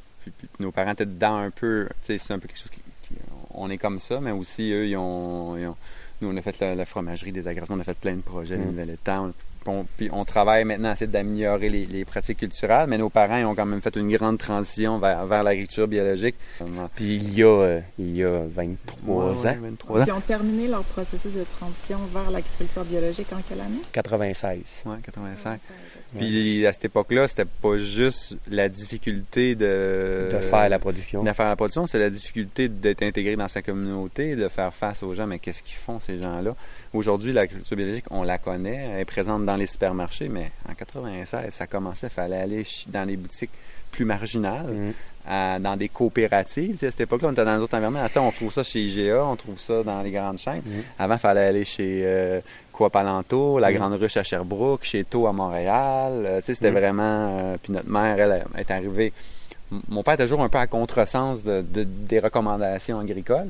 [0.60, 3.16] nos parents étaient dedans un peu, tu sais, c'est un peu quelque chose qui, qui-
[3.56, 5.58] On est comme ça, mais aussi, eux, ils ont.
[5.58, 5.76] ils ont-
[6.22, 8.58] nous, on a fait la, la fromagerie, des agressions, on a fait plein de projets,
[8.58, 8.62] Mm.
[8.62, 9.32] les nouvelles temps.
[9.68, 13.38] On, puis on travaille maintenant à essayer d'améliorer les, les pratiques culturelles, mais nos parents
[13.38, 16.34] ils ont quand même fait une grande transition vers, vers l'agriculture biologique.
[16.96, 20.06] Puis il y a, euh, il y a 23 Ouais, ouais, ans, 23 ans.
[20.06, 23.82] Qui ont terminé leur processus de transition vers l'agriculture biologique en quelle année?
[23.92, 24.84] 96.
[24.88, 25.52] Ouais, 85.
[25.52, 25.60] Ouais.
[26.18, 31.24] Puis à cette époque-là, c'était pas juste la difficulté de, de faire la production.
[31.24, 35.04] de faire la production, c'est la difficulté d'être intégré dans sa communauté, de faire face
[35.04, 35.28] aux gens.
[35.28, 36.56] Mais qu'est-ce qu'ils font ces gens-là?
[36.94, 41.54] Aujourd'hui, l'agriculture biologique, on la connaît, elle est présente dans les supermarchés, mais en 96,
[41.54, 43.52] ça commençait, il fallait aller dans les boutiques
[43.92, 44.94] plus marginales, Mm.
[45.28, 46.72] à- dans des coopératives.
[46.74, 48.04] Tu sais, à cette époque-là, on était dans d'autres environnements.
[48.04, 50.62] À ce temps, on trouve ça chez IGA, on trouve ça dans les grandes chaînes.
[50.66, 50.84] Mhm.
[50.98, 52.40] Avant, il fallait aller chez euh,
[53.60, 53.78] La Mhm.
[53.78, 56.14] Grande Ruche à Sherbrooke, chez Tau à Montréal.
[56.26, 56.78] Euh, c'était Mhm.
[56.78, 57.38] vraiment...
[57.40, 59.14] euh, puis notre mère, elle, elle est arrivée...
[59.72, 63.48] M- Mon père était toujours un peu à contresens de, de- des recommandations agricoles.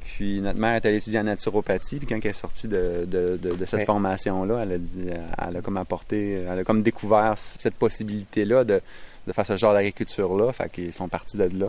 [0.00, 1.96] Puis notre mère est allée étudier en naturopathie.
[1.98, 5.08] Puis quand elle est sortie de, de, cette formation-là, elle a dit,
[5.48, 8.80] elle a comme apporté, elle a comme découvert cette possibilité-là de,
[9.26, 10.52] de faire ce genre d'agriculture-là.
[10.52, 11.66] Fait qu'ils sont partis de là.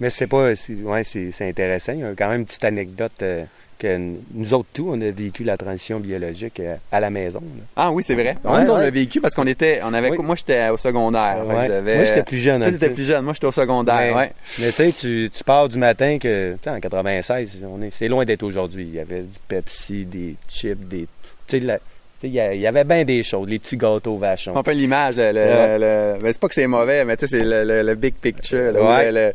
[0.00, 0.48] Mais c'est pas.
[0.48, 1.92] Ouais, c'est c'est intéressant.
[1.92, 3.44] Il y a quand même une petite anecdote euh,
[3.78, 3.98] que
[4.34, 7.40] nous autres, tous, on a vécu la transition biologique euh, à la maison.
[7.40, 7.64] là.
[7.76, 8.36] Ah oui, c'est vrai.
[8.44, 10.18] Ouais, on l'a vécu parce qu'on était, on avait, Oui.
[10.20, 11.44] moi j'étais au secondaire.
[11.46, 11.66] Ouais.
[11.66, 12.60] j'avais- Moi, j'étais plus jeune.
[12.60, 13.24] Toi, hein, t'étais plus jeune.
[13.24, 14.14] Moi, j'étais au secondaire.
[14.16, 14.32] Mais-.
[14.58, 18.08] Mais tu sais, tu, pars du matin que, tu sais, en 96, on est, c'est
[18.08, 18.84] loin d'être aujourd'hui.
[18.86, 21.06] Il y avait du Pepsi, des chips, des.
[21.46, 21.80] Tu sais,
[22.22, 24.52] il y avait bien des choses, les petits gâteaux vachons.
[24.54, 25.16] On fait l'image.
[25.16, 25.78] Le, le, Ouais.
[25.78, 27.44] le- ben, c'est pas que c'est mauvais, mais tu sais, c'est
[27.82, 28.72] le, big picture.
[28.72, 29.32] là.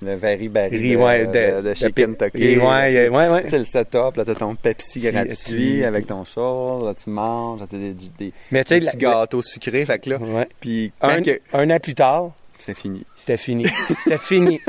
[0.00, 2.56] Le, very berry Ri- de, ouais, de, de chez Kentucky.
[2.58, 3.44] Ouais, ouais.
[3.44, 6.94] Tu sais, le setup, là, t'as ton Pepsi Si, gratuit tu- avec ton chose, là,
[6.94, 10.18] tu manges, là, t'as des, des, Mais des la- petits gâteaux sucrés, fait que là,
[10.18, 10.48] Ouais.
[10.60, 11.40] puis Un, que...
[11.52, 12.30] un an plus tard,
[12.60, 13.04] C'est fini.
[13.16, 13.66] c'était fini.
[14.04, 14.60] C'était fini.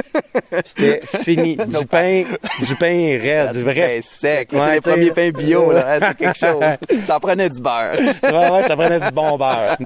[0.65, 1.57] C'était fini.
[1.67, 2.23] Du pain,
[2.61, 3.73] du pain raide, du vrai.
[3.97, 6.63] Pain sec, Ouais, les premiers pains bio, là, c'est quelque chose.
[7.05, 7.97] Ça en prenait du beurre.
[8.23, 9.77] Ouais, ouais, ça prenait du bon beurre.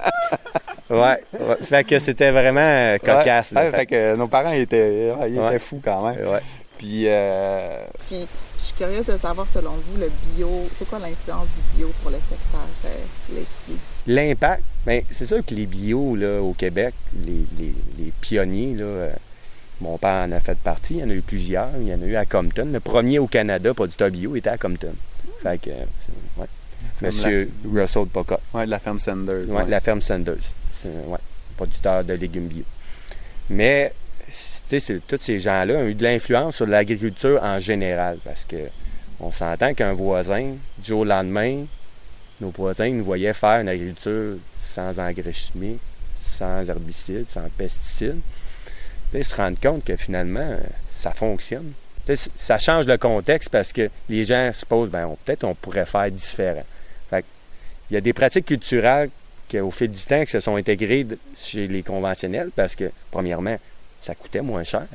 [0.89, 1.55] Ouais, ouais.
[1.63, 3.51] Fait que c'était vraiment euh, cocasse.
[3.51, 3.65] Ouais, là.
[3.71, 5.47] ouais, fait que nos parents étaient, ouais, ils Ouais.
[5.47, 6.27] étaient fous quand même.
[6.27, 6.39] Ouais.
[6.77, 8.27] Puis, euh, Puis,
[8.59, 12.11] je suis curieuse de savoir, selon vous, le bio, c'est quoi l'influence du bio pour
[12.11, 13.75] le secteur euh, laitier?
[14.07, 16.93] L'impact, ben, c'est sûr que les bio là, au Québec,
[17.25, 19.09] les, les, les pionniers, là, euh,
[19.79, 21.69] mon père en a fait partie, il y en a eu plusieurs.
[21.79, 22.67] Il y en a eu à Compton.
[22.71, 24.93] Le premier au Canada, producteur bio, était à Compton.
[25.41, 26.47] Fait que, euh, c'est- ouais.
[27.01, 29.47] Monsieur Russell Pocock, ouais, de la ferme Sanders.
[29.47, 29.65] ouais, ouais.
[29.69, 30.35] la ferme Sanders.
[30.85, 31.19] Ouais,
[31.55, 32.63] producteur de légumes bio.
[33.49, 33.93] Mais,
[34.67, 38.69] tous ces gens-là ont eu de l'influence sur l'agriculture en général parce que
[39.19, 41.65] on s'entend qu'un voisin, du jour au lendemain,
[42.41, 45.79] nos voisins nous voyaient faire une agriculture sans engrais chimiques,
[46.19, 48.19] sans herbicides, sans pesticides.
[49.13, 50.57] Ils se rendent compte que finalement,
[50.99, 51.73] ça fonctionne.
[52.37, 56.09] Ça change le contexte parce que les gens se posent, ben, peut-être on pourrait faire
[56.11, 56.65] différent.
[57.09, 57.23] Fait
[57.89, 59.09] il y a des pratiques culturelles
[59.53, 62.85] qui, au fil du temps, qui se sont intégrées de- chez les conventionnels parce que,
[63.11, 63.57] premièrement,
[63.99, 64.85] ça coûtait moins cher.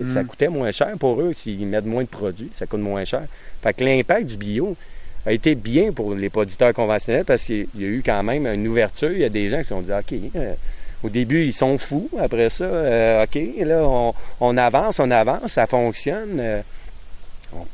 [0.00, 0.12] Mm.
[0.14, 3.22] Ça coûtait moins cher pour eux s'ils mettent moins de produits, ça coûte moins cher.
[3.62, 4.76] Fait que l'impact du bio
[5.24, 8.66] a été bien pour les producteurs conventionnels parce qu'il y a eu quand même une
[8.68, 9.12] ouverture.
[9.12, 10.54] Il y a des gens qui se sont dit, OK, euh,
[11.02, 12.08] au début, ils sont fous.
[12.20, 16.38] Après ça, euh, OK, là, on, on avance, on avance, ça fonctionne.
[16.40, 16.60] Euh,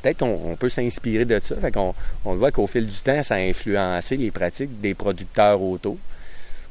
[0.03, 1.55] Peut-être qu'on on peut s'inspirer de ça.
[1.55, 5.62] Fait qu'on on voit qu'au fil du temps, ça a influencé les pratiques des producteurs
[5.62, 5.96] auto.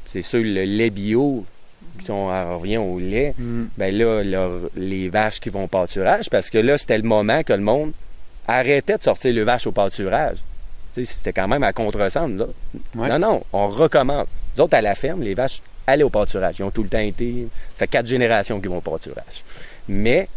[0.08, 1.46] C'est sûr, le lait bio,
[2.00, 3.66] si on en revient au lait, Mm.
[3.78, 7.44] ben là, leur- les vaches qui vont au pâturage, parce que là, c'était le moment
[7.44, 7.92] que le monde
[8.48, 10.38] arrêtait de sortir le vache au pâturage.
[10.94, 12.32] C'était quand même à contresens.
[12.40, 12.46] là.
[12.96, 13.08] Ouais.
[13.10, 14.26] Non, non, on recommande.
[14.58, 16.56] Nous autres, à la ferme, les vaches allaient au pâturage.
[16.58, 17.48] Ils ont tout le temps été.
[17.76, 19.44] Ça fait quatre générations qu'ils vont au pâturage.
[19.88, 20.28] Mais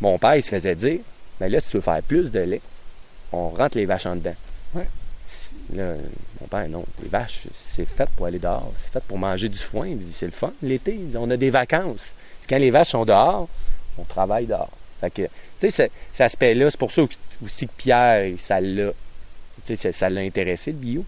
[0.00, 0.98] mon père, il se faisait dire
[1.38, 2.60] ben là, si tu veux faire plus de lait,
[3.32, 4.34] on rentre les vaches en dedans.
[4.74, 4.86] Ouais.
[5.74, 5.94] Là,
[6.40, 6.84] mon père, non.
[7.02, 8.72] Les vaches, c'est fait pour aller dehors.
[8.76, 9.88] C'est fait pour manger du foin.
[9.88, 10.52] Il dit, c'est le fun.
[10.62, 12.14] L'été, on a des vacances.
[12.48, 13.48] Quand les vaches sont dehors,
[13.98, 14.70] on travaille dehors.
[15.58, 17.02] Cet aspect-là, c'est pour ça
[17.44, 18.92] aussi que Pierre, ça l'a,
[20.20, 21.04] intéressé, le bio.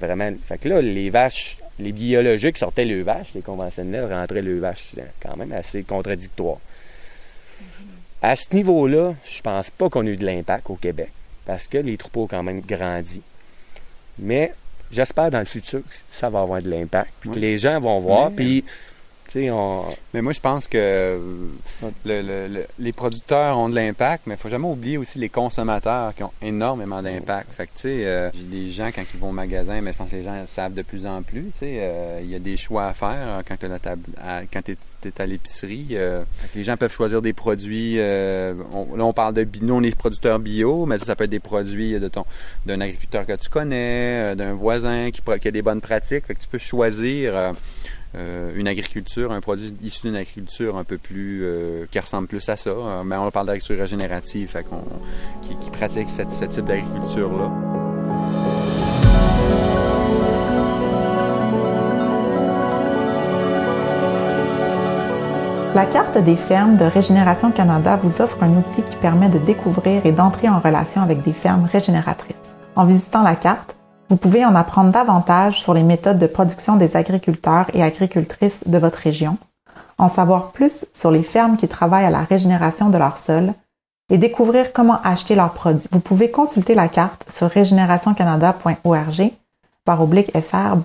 [0.00, 0.32] Vraiment.
[0.64, 4.88] Là, les vaches, les biologiques sortaient le vache, les conventionnels rentraient le vache.
[4.94, 6.58] C'est quand même assez contradictoire.
[8.22, 11.10] À ce niveau-là, je pense pas qu'on ait eu de l'impact au Québec,
[11.44, 13.22] parce que les troupeaux ont quand même grandi.
[14.18, 14.52] Mais
[14.90, 17.98] j'espère dans le futur que ça va avoir de l'impact, puis que les gens vont
[18.00, 18.64] voir, puis,
[19.50, 19.84] on...
[20.14, 21.18] Mais moi, je pense que
[21.82, 25.28] le- le- le- les producteurs ont de l'impact, mais il faut jamais oublier aussi les
[25.28, 27.52] consommateurs qui ont énormément d'impact.
[27.52, 30.10] Fait que, tu sais, euh, les gens, quand ils vont au magasin, mais je pense
[30.10, 32.56] que les gens savent de plus en plus, tu sais, euh, il y a des
[32.56, 33.56] choix à faire euh, quand
[34.62, 34.76] tu es,
[35.18, 35.88] à l'épicerie.
[35.92, 36.22] euh,
[36.56, 37.94] les gens peuvent choisir des produits.
[37.98, 41.14] euh, on- là, on parle de bi- nous, on est producteurs bio, mais ça, ça
[41.14, 42.24] peut être des produits de ton
[42.64, 46.26] d'un agriculteur que tu connais, euh, d'un voisin qui, qui a des bonnes pratiques.
[46.26, 47.52] Fait que tu peux choisir.
[48.16, 52.48] Euh, une agriculture, un produit issu d'une agriculture un peu plus euh, qui ressemble plus
[52.48, 52.70] à ça.
[52.70, 54.66] Euh, mais on parle d'agriculture régénérative, fait
[55.42, 57.50] qui, qui pratique cette- ce type d'agriculture là.
[65.74, 70.06] La carte des fermes de Régénération Canada vous offre un outil qui permet de découvrir
[70.06, 72.34] et d'entrer en relation avec des fermes régénératrices.
[72.76, 73.76] En visitant la carte,
[74.08, 78.78] vous pouvez en apprendre davantage sur les méthodes de production des agriculteurs et agricultrices de
[78.78, 79.38] votre région,
[79.98, 83.52] en savoir plus sur les fermes qui travaillent à la régénération de leur sol
[84.10, 85.88] et découvrir comment acheter leurs produits.
[85.90, 89.32] Vous pouvez consulter la carte sur régénérationcanada.org
[89.86, 90.76] FR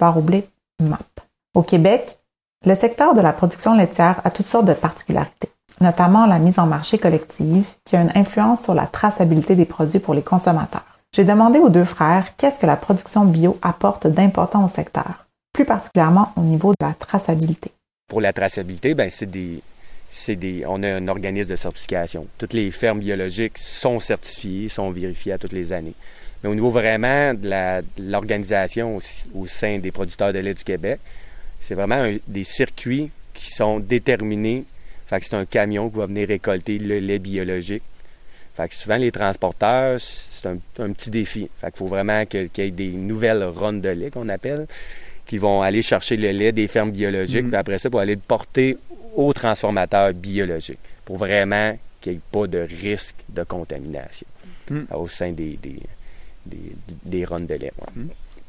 [0.79, 1.19] MAP.
[1.53, 2.17] Au Québec,
[2.65, 6.65] le secteur de la production laitière a toutes sortes de particularités, notamment la mise en
[6.65, 10.90] marché collective qui a une influence sur la traçabilité des produits pour les consommateurs.
[11.13, 15.65] J'ai demandé aux deux frères qu'est-ce que la production bio apporte d'important au secteur, plus
[15.65, 17.71] particulièrement au niveau de la traçabilité.
[18.07, 19.61] Pour la traçabilité, ben c'est des,
[20.29, 22.27] des, on a un organisme de certification.
[22.37, 25.95] Toutes les fermes biologiques sont certifiées, sont vérifiées à toutes les années.
[26.41, 28.97] Mais au niveau vraiment de l'organisation
[29.35, 31.01] au, sein des producteurs de lait du Québec,
[31.59, 34.63] c'est vraiment des circuits qui sont déterminés.
[35.07, 37.83] Fait que c'est un camion qui va venir récolter le lait biologique.
[38.55, 41.49] Fait que souvent, les transporteurs, c'est un, un petit défi.
[41.61, 44.67] Fait qu'il faut vraiment qu'il y ait des nouvelles runs de lait qu'on appelle,
[45.25, 47.49] qui vont aller chercher le lait des fermes biologiques, Mhm.
[47.49, 48.77] puis après ça, pour aller le porter
[49.15, 54.27] aux transformateurs biologiques, pour vraiment qu'il n'y ait pas de risque de contamination
[54.69, 54.87] Mhm.
[54.95, 55.79] au sein des, des,
[56.45, 56.57] des,
[57.05, 57.71] des runs de lait.
[57.79, 58.03] ouais.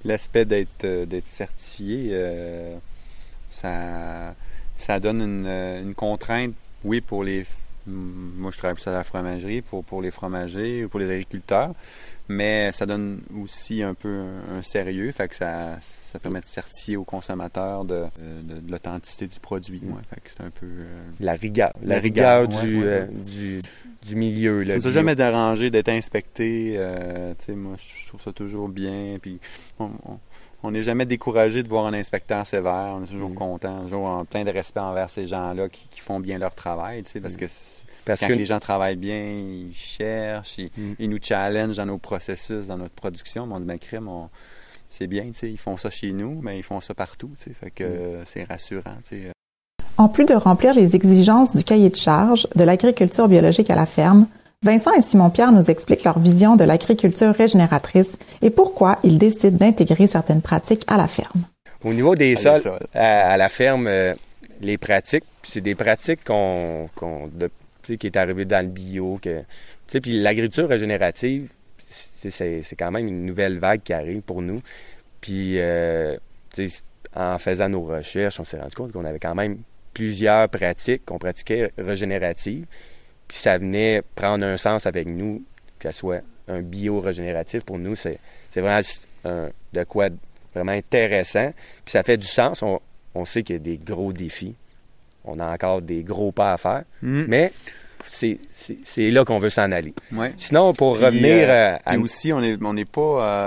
[0.04, 2.74] L'aspect d'être euh, d'être certifié, euh,
[3.50, 4.34] ça
[4.76, 7.44] ça donne une, euh, une contrainte, oui, pour les
[7.86, 11.74] moi je travaille plus à la fromagerie, pour, pour les fromagers ou pour les agriculteurs,
[12.28, 16.46] mais ça donne aussi un peu un, un sérieux, fait que ça, ça permet de
[16.46, 18.04] certifier aux consommateurs de,
[18.42, 19.80] de, de l'authenticité du produit.
[19.82, 19.92] Mm.
[19.92, 20.66] Ouais, fait que c'est un peu.
[20.66, 21.72] euh, La rigueur.
[21.82, 23.62] La, La rigueur, rigueur, du, ouais, ouais, euh, du,
[24.06, 24.64] du milieu.
[24.66, 24.90] Ça là, bio.
[24.90, 26.74] jamais dérangé d'être inspecté.
[26.78, 29.18] euh, tu sais, moi, je trouve ça toujours bien.
[29.20, 29.38] Puis,
[29.78, 30.18] on- on-
[30.62, 32.94] on n'est jamais découragé de voir un inspecteur sévère.
[32.98, 33.34] On est toujours Mm.
[33.34, 37.02] content, toujours en plein de respect envers ces gens-là qui, qui font bien leur travail.
[37.02, 37.38] Tu sais, parce Mm.
[37.38, 37.46] que
[38.04, 40.94] Parce quand que les gens travaillent bien, ils cherchent, ils, Mm.
[40.98, 43.46] ils nous challengent dans nos processus, dans notre production.
[43.46, 44.28] Mais on dit, ben, crème, on-
[44.90, 47.30] c'est bien, tu sais, ils font ça chez nous, mais ils font ça partout.
[47.38, 47.86] Tu sais, fait que Mm.
[47.86, 48.96] euh, c'est rassurant.
[49.08, 49.30] Tu sais.
[49.98, 53.86] En plus de remplir les exigences du cahier de charge de l'agriculture biologique à la
[53.86, 54.26] ferme,
[54.62, 60.06] Vincent et Simon-Pierre nous expliquent leur vision de l'agriculture régénératrice et pourquoi ils décident d'intégrer
[60.06, 61.42] certaines pratiques à la ferme.
[61.84, 62.78] au niveau des sols, ça.
[62.94, 64.14] à, à la ferme, euh,
[64.60, 66.88] les pratiques, c'est des pratiques qu'on,
[67.32, 67.50] de-
[67.82, 69.18] qui est arrivé dans le bio.
[69.20, 69.44] Que, tu
[69.88, 71.48] sais, puis l'agriculture régénérative,
[71.88, 74.60] c'est, c'est, c'est quand même une nouvelle vague qui arrive pour nous.
[75.20, 76.16] Puis, euh,
[77.16, 79.58] en faisant nos recherches, on s'est rendu compte qu'on avait quand même
[79.92, 82.64] plusieurs pratiques qu'on pratiquait régénératives.
[83.32, 85.42] Puis ça venait prendre un sens avec nous,
[85.78, 87.64] que ce soit un bio-régénératif.
[87.64, 88.18] Pour nous, c'est,
[88.54, 88.80] vraiment
[89.24, 90.08] un- de quoi
[90.54, 91.50] vraiment intéressant.
[91.82, 92.62] Puis ça fait du sens.
[92.62, 92.78] On,
[93.14, 94.54] on sait qu'il y a des gros défis.
[95.24, 96.82] On a encore des gros pas à faire.
[97.00, 97.24] Mm.
[97.26, 97.52] Mais
[98.04, 98.38] c'est,
[99.10, 99.94] là qu'on veut s'en aller.
[100.12, 100.34] Ouais.
[100.36, 101.92] Sinon, pour Puis, revenir euh, euh, à...
[101.94, 103.00] Puis aussi, on n'est on pas,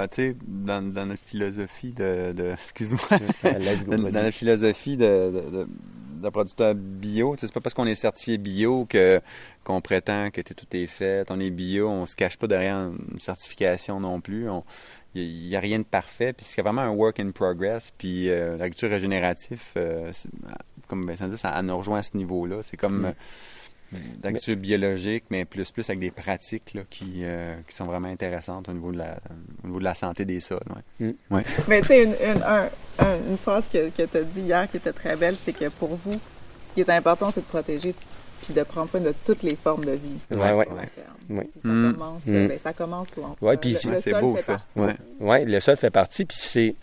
[0.03, 2.31] euh, tu sais, dans, dans notre philosophie de...
[2.31, 3.19] de excuse-moi.
[3.85, 5.67] Dans, dans la philosophie de, de, de-
[6.15, 7.35] de producteur bio.
[7.37, 9.21] C'est pas parce qu'on est certifié bio que
[9.65, 11.29] qu'on prétend que tout est fait.
[11.29, 14.47] On est bio, on se cache pas derrière une certification non plus.
[15.15, 16.31] il n'y a, rien de parfait.
[16.31, 17.91] Puis c'est vraiment un work in progress.
[17.97, 20.13] Puis euh, l'agriculture régénérative, euh,
[20.87, 22.57] comme Vincent dit, ça, nous rejoint à ce niveau-là.
[22.61, 23.11] C'est comme
[23.91, 23.97] mm.
[24.19, 28.69] d'agriculture biologique, mais plus plus avec des pratiques là, qui, euh, qui sont vraiment intéressantes
[28.69, 29.17] au niveau de la,
[29.63, 30.59] au niveau de la santé des sols.
[30.99, 31.07] Ouais.
[31.07, 31.41] Mm.
[31.67, 32.43] Mais tu sais, une, une,
[33.31, 35.95] une, phrase que, que tu as dit hier qui était très belle, c'est que pour
[35.95, 36.19] vous,
[36.69, 37.95] ce qui est important, c'est de protéger
[38.43, 40.17] puis de prendre soin de toutes les formes de vie.
[40.31, 40.65] Oui, oui.
[41.29, 41.49] Ouais.
[41.61, 41.93] Ça, mm.
[41.93, 42.47] commence, mm.
[42.47, 43.35] ben, ça commence souvent.
[43.41, 44.61] Oui, puis c'est beau, ça.
[44.75, 46.75] Oui, ouais, le sol fait partie, puis c'est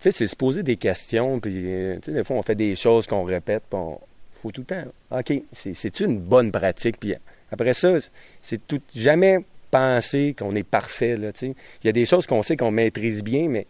[0.00, 2.74] tu sais, c'est se poser des questions, puis, tu sais, des fois, on fait des
[2.74, 4.00] choses qu'on répète, puis on
[4.40, 7.14] faut tout le temps, OK, c'est une bonne pratique, puis
[7.52, 7.98] après ça,
[8.40, 11.54] c'est tout, jamais penser qu'on est parfait, là, tu sais.
[11.84, 13.66] Il y a des choses qu'on sait qu'on maîtrise bien, mais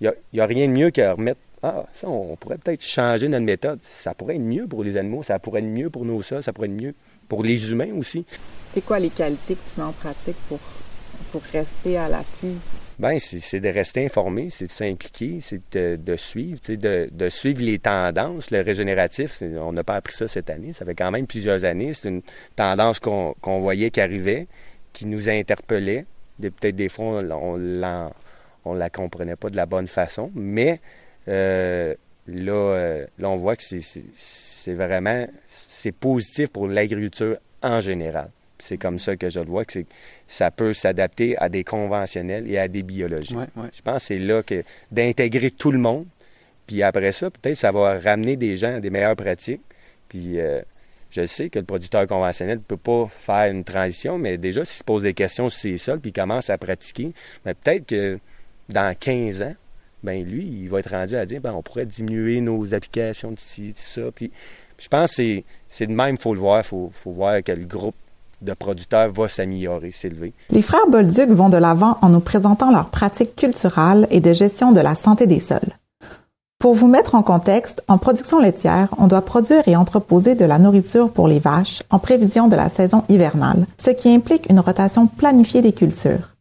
[0.00, 3.28] il n'y a, a, rien de mieux que remettre, ah, ça, on pourrait peut-être changer
[3.28, 3.78] notre méthode.
[3.82, 6.52] Ça pourrait être mieux pour les animaux, ça pourrait être mieux pour nos sols, ça
[6.52, 6.94] pourrait être mieux
[7.28, 8.26] pour les humains aussi.
[8.74, 10.58] C'est quoi les qualités que tu mets en pratique pour,
[11.30, 12.56] pour rester à l'affût?
[12.98, 17.78] Ben c'est de rester informé, c'est de s'impliquer, c'est de, suivre, de, de, suivre les
[17.78, 18.50] tendances.
[18.50, 21.94] Le régénératif, on n'a pas appris ça cette année, ça fait quand même plusieurs années.
[21.94, 22.22] C'est une
[22.56, 24.46] tendance qu'on voyait qui arrivait,
[24.92, 26.06] qui nous interpellait.
[26.40, 30.80] Peut-être des fois, on ne la comprenait pas de la bonne façon, mais
[31.28, 31.94] euh,
[32.26, 38.30] là, euh, là, on voit que c'est vraiment c'est positif pour l'agriculture en général.
[38.58, 39.80] C'est comme ça que je le vois, que
[40.28, 43.34] ça peut s'adapter à des conventionnels et à des biologies.
[43.72, 46.06] Je pense que c'est là que d'intégrer tout le monde,
[46.66, 49.62] puis après ça, peut-être ça va ramener des gens à des meilleures pratiques.
[50.08, 50.62] Puis euh,
[51.10, 54.78] je sais que le producteur conventionnel ne peut pas faire une transition, mais déjà, s'il
[54.78, 57.12] se pose des questions sur ses sols, puis il commence à pratiquer,
[57.44, 58.18] mais peut-être que
[58.68, 59.54] dans 15 ans,
[60.02, 63.72] ben lui, il va être rendu à dire, ben on pourrait diminuer nos applications d'ici,
[63.74, 64.02] tout ça.
[64.14, 64.30] Puis
[64.78, 66.60] je pense que c'est de même, il faut le voir.
[66.60, 67.94] Il faut, faut voir quel groupe
[68.42, 70.32] de producteurs va s'améliorer, s'élever.
[70.50, 74.72] Les frères Bolduc vont de l'avant en nous présentant leurs pratiques culturales et de gestion
[74.72, 75.60] de la santé des sols.
[76.58, 80.60] Pour vous mettre en contexte, en production laitière, on doit produire et entreposer de la
[80.60, 85.08] nourriture pour les vaches en prévision de la saison hivernale, ce qui implique une rotation
[85.08, 86.31] planifiée des cultures.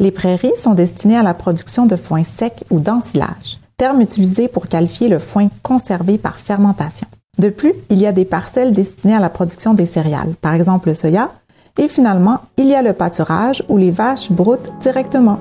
[0.00, 4.66] Les prairies sont destinées à la production de foin sec ou d'ensilage, terme utilisé pour
[4.66, 7.06] qualifier le foin conservé par fermentation.
[7.38, 10.88] De plus, il y a des parcelles destinées à la production des céréales, par exemple
[10.88, 11.30] le soya,
[11.78, 15.38] et finalement, il y a le pâturage où les vaches broutent directement.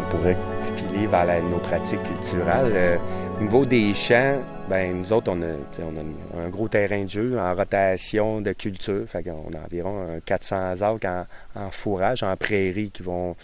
[0.00, 0.36] On pourrait
[0.74, 2.98] filer vers nos pratiques culturelles.
[3.44, 7.54] Au niveau des champs, ben nous autres, on a, un gros terrain de jeu en
[7.54, 9.06] rotation de culture.
[9.06, 13.36] Fait qu'on a environ 400 acres en, fourrage, en prairies qui vont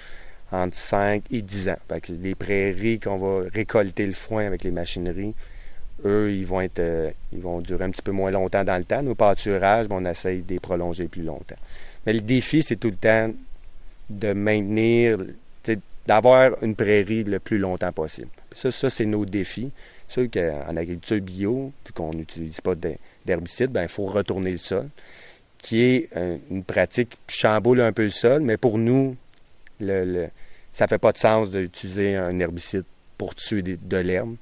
[0.52, 1.76] entre 5 et 10 ans.
[2.08, 5.34] Les prairies qu'on va récolter le foin avec les machineries,
[6.06, 9.02] eux, ils vont être euh, durer un petit peu moins longtemps dans le temps.
[9.02, 11.60] Nos pâturages, ben, on essaye de les prolonger plus longtemps.
[12.06, 13.30] Mais le défi, c'est tout le temps
[14.08, 15.18] de maintenir,
[16.06, 18.30] d'avoir une prairie le plus longtemps possible.
[18.52, 19.70] Ça, ça c'est nos défis
[20.10, 22.74] sûr qu'en agriculture bio, vu qu'on n'utilise pas
[23.24, 24.88] d'herbicide, ben, il faut retourner le sol,
[25.58, 26.08] qui est
[26.50, 29.16] une pratique qui chamboule un peu le sol, mais pour nous,
[29.78, 30.26] le,
[30.72, 32.84] ça ne fait pas de sens d'utiliser un herbicide
[33.16, 34.36] pour tuer de l'herbe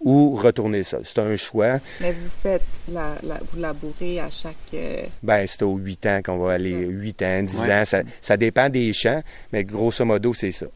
[0.00, 1.02] ou retourner le sol.
[1.04, 1.78] C'est un choix.
[2.00, 3.16] Mais vous faites, la,
[3.52, 4.54] vous labourez à chaque...
[4.72, 8.36] Euh, ben, c'est aux 8 ans qu'on va aller, 8 ans, 10 ans, ça, ça,
[8.36, 10.66] dépend des champs, mais grosso modo, c'est ça.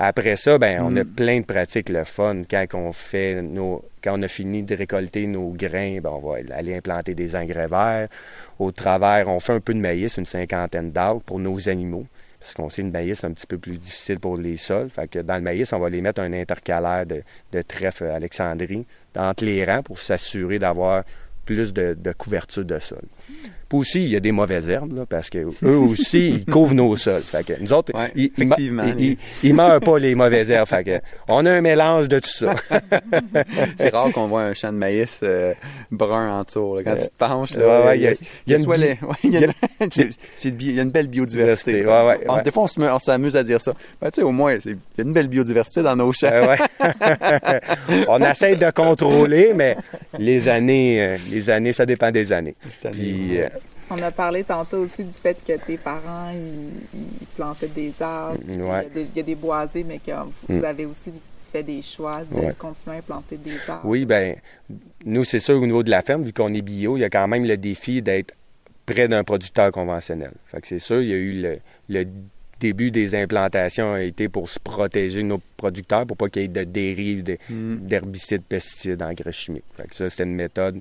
[0.00, 1.08] Après ça, ben, on a mm.
[1.08, 2.42] plein de pratiques le fun.
[2.48, 6.36] Quand on fait nos, quand on a fini de récolter nos grains, ben, on va
[6.54, 8.08] aller implanter des engrais verts.
[8.60, 12.06] Au travers, on fait un peu de maïs, une cinquantaine d'arbres pour nos animaux.
[12.38, 14.88] Parce qu'on sait que le maïs, c'est un petit peu plus difficile pour les sols.
[14.88, 18.86] Fait que dans le maïs, on va les mettre un intercalaire de, de trèfle Alexandrie
[19.16, 21.02] entre les rangs pour s'assurer d'avoir
[21.44, 23.02] plus de, de couverture de sol.
[23.68, 26.96] Puis aussi, il y a des mauvaises herbes, parce que eux aussi, ils couvrent nos
[26.96, 27.20] sols.
[27.20, 28.30] Fait que nous autres, ils,
[29.42, 30.68] ils, meurent pas les mauvaises herbes.
[30.68, 32.54] Fait que on a un mélange de tout ça.
[33.76, 35.52] c'est rare qu'on voit un champ de maïs euh,
[35.90, 36.78] brun en dessous.
[36.82, 37.60] Quand tu te penches, il
[38.46, 38.58] y a,
[40.82, 41.84] une belle biodiversité.
[42.44, 43.74] des fois, on s'amuse à dire ça.
[44.00, 46.28] Ben, tu sais, au moins, il y a une belle biodiversité dans nos champs.
[48.08, 49.76] on essaie de contrôler, mais
[50.18, 52.54] les années, euh, les années, ça dépend des années.
[52.84, 53.48] Euh,
[53.90, 58.38] on a parlé tantôt aussi du fait que tes parents, ils, plantaient des arbres.
[58.48, 60.12] Il, y a des, boisés, mais que
[60.48, 60.64] vous mm.
[60.64, 61.12] avez aussi
[61.52, 63.84] fait des choix de continuer à planter des arbres.
[63.84, 64.36] Oui, ben
[65.04, 67.10] nous, c'est sûr, au niveau de la ferme, vu qu'on est bio, il y a
[67.10, 68.34] quand même le défi d'être
[68.84, 70.32] près d'un producteur conventionnel.
[70.46, 71.58] Fait que c'est sûr, il y a eu le,
[71.88, 72.04] le
[72.60, 76.48] début des implantations a été pour se protéger nos producteurs pour pas qu'il y ait
[76.48, 77.76] de dérive de- Mm.
[77.86, 79.64] d'herbicides, pesticides, engrais chimiques.
[79.76, 80.80] Fait que ça, c'est une méthode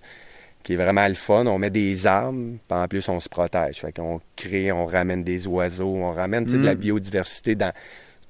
[0.64, 1.46] qui est vraiment le fun.
[1.46, 3.80] On met des arbres, puis en plus, on se protège.
[3.82, 6.78] Fait qu'on crée, on ramène des oiseaux, on ramène de la Mm.
[6.78, 7.72] biodiversité dans,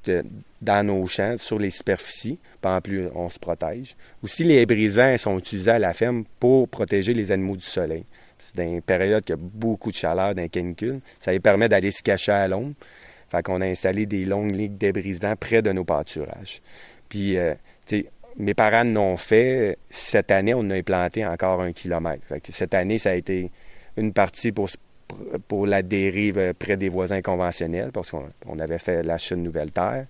[0.05, 0.23] de-
[0.61, 3.95] dans nos champs, sur les superficies, puis en plus, on se protège.
[4.23, 8.05] Aussi, les brise-vents sont utilisés à la ferme pour protéger les animaux du soleil.
[8.39, 10.99] C'est dans une période qui a beaucoup de chaleur, dans les canicules.
[11.19, 12.73] Ça les permet d'aller se cacher à l'ombre.
[13.29, 16.61] Fait qu'on a installé des longues lignes de brise-vents près de nos pâturages.
[17.09, 17.55] Puis, euh,
[17.85, 18.05] tu sais,
[18.37, 19.77] mes parents l'ont fait.
[19.89, 22.23] Cette année, on a implanté encore un kilomètre.
[22.27, 23.51] Fait que cette année, ça a été
[23.97, 24.69] une partie pour,
[25.65, 29.71] la dérive euh, près des voisins conventionnels, parce qu'on on avait fait l'achat de nouvelles
[29.71, 30.05] terres.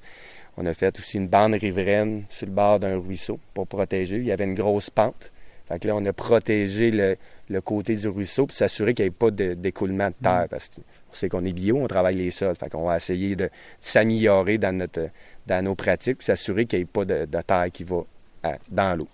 [0.58, 4.18] On a fait aussi une bande riveraine sur le bord d'un ruisseau pour protéger.
[4.18, 5.32] Il y avait une grosse pente.
[5.68, 7.16] Fait que là, on a protégé le,
[7.50, 10.48] le côté du ruisseau pour s'assurer qu'il n'y ait pas d'écoulement de terre.
[10.50, 12.56] Parce qu'on sait qu'on est bio, on travaille les sols.
[12.56, 13.50] Fait qu'on va essayer de
[13.80, 15.10] s'améliorer dans, notre,
[15.46, 18.04] dans nos pratiques pour s'assurer qu'il n'y ait pas de, de terre qui va
[18.44, 19.08] à- dans l'eau.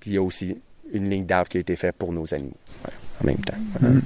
[0.00, 0.56] Puis il y a aussi
[0.92, 2.52] une ligne d'arbres qui a été faite pour nos animaux
[2.86, 2.92] ouais,
[3.22, 3.56] en même temps.
[3.80, 4.00] Mm.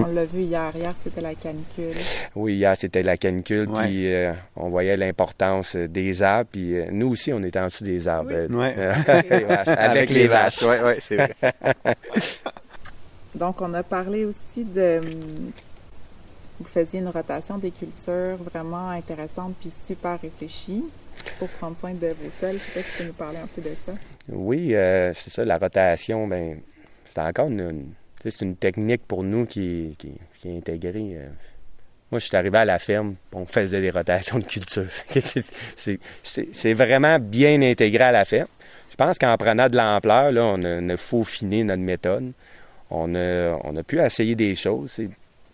[0.00, 0.70] On l'a vu hier.
[0.76, 1.96] Hier, c'était la canicule.
[2.36, 3.82] Oui, hier, c'était la canicule, Ouais.
[3.84, 7.64] puis euh, on voyait l'importance euh, des arbres, puis euh, nous aussi, on était en
[7.64, 8.30] dessous des arbres.
[8.48, 8.56] Oui.
[8.56, 8.76] Ouais.
[9.30, 10.62] les vaches, avec, les vaches.
[10.62, 11.34] Oui, oui, c'est vrai.
[13.34, 14.98] Donc, on a parlé aussi de...
[14.98, 15.50] hum,
[16.60, 20.84] Vous faisiez une rotation des cultures vraiment intéressante puis super réfléchie
[21.38, 22.14] pour prendre soin de vos.
[22.30, 23.92] Je sais pas si tu peux nous parler un peu de ça.
[24.28, 26.58] Oui, euh, c'est ça, la rotation, ben,
[27.04, 27.86] c'est encore une,
[28.22, 31.16] c'est une technique pour nous qui, qui, qui est intégrée.
[31.16, 31.28] euh.
[32.10, 34.86] Moi, je suis arrivé à la ferme, on faisait des rotations de culture.
[35.76, 38.48] C'est- vraiment bien intégré à la ferme.
[38.90, 42.32] Je pense qu'en prenant de l'ampleur, là, on a, faufiné notre méthode.
[42.90, 44.98] On a, on a pu essayer des choses.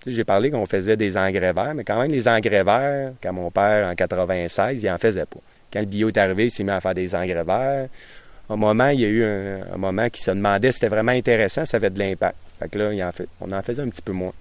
[0.07, 3.51] J'ai parlé qu'on faisait des engrais verts, mais quand même, les engrais verts, quand mon
[3.51, 5.41] père, en 96, il en faisait pas.
[5.75, 7.89] Quand le bio est arrivé, il s'est mis à faire des engrais verts.
[8.49, 11.12] Un moment, il y a eu un, un moment qui se demandait si c'était vraiment
[11.12, 12.37] intéressant, ça avait de l'impact.
[12.61, 14.33] Fait que là, il en fait, on en faisait un petit peu moins.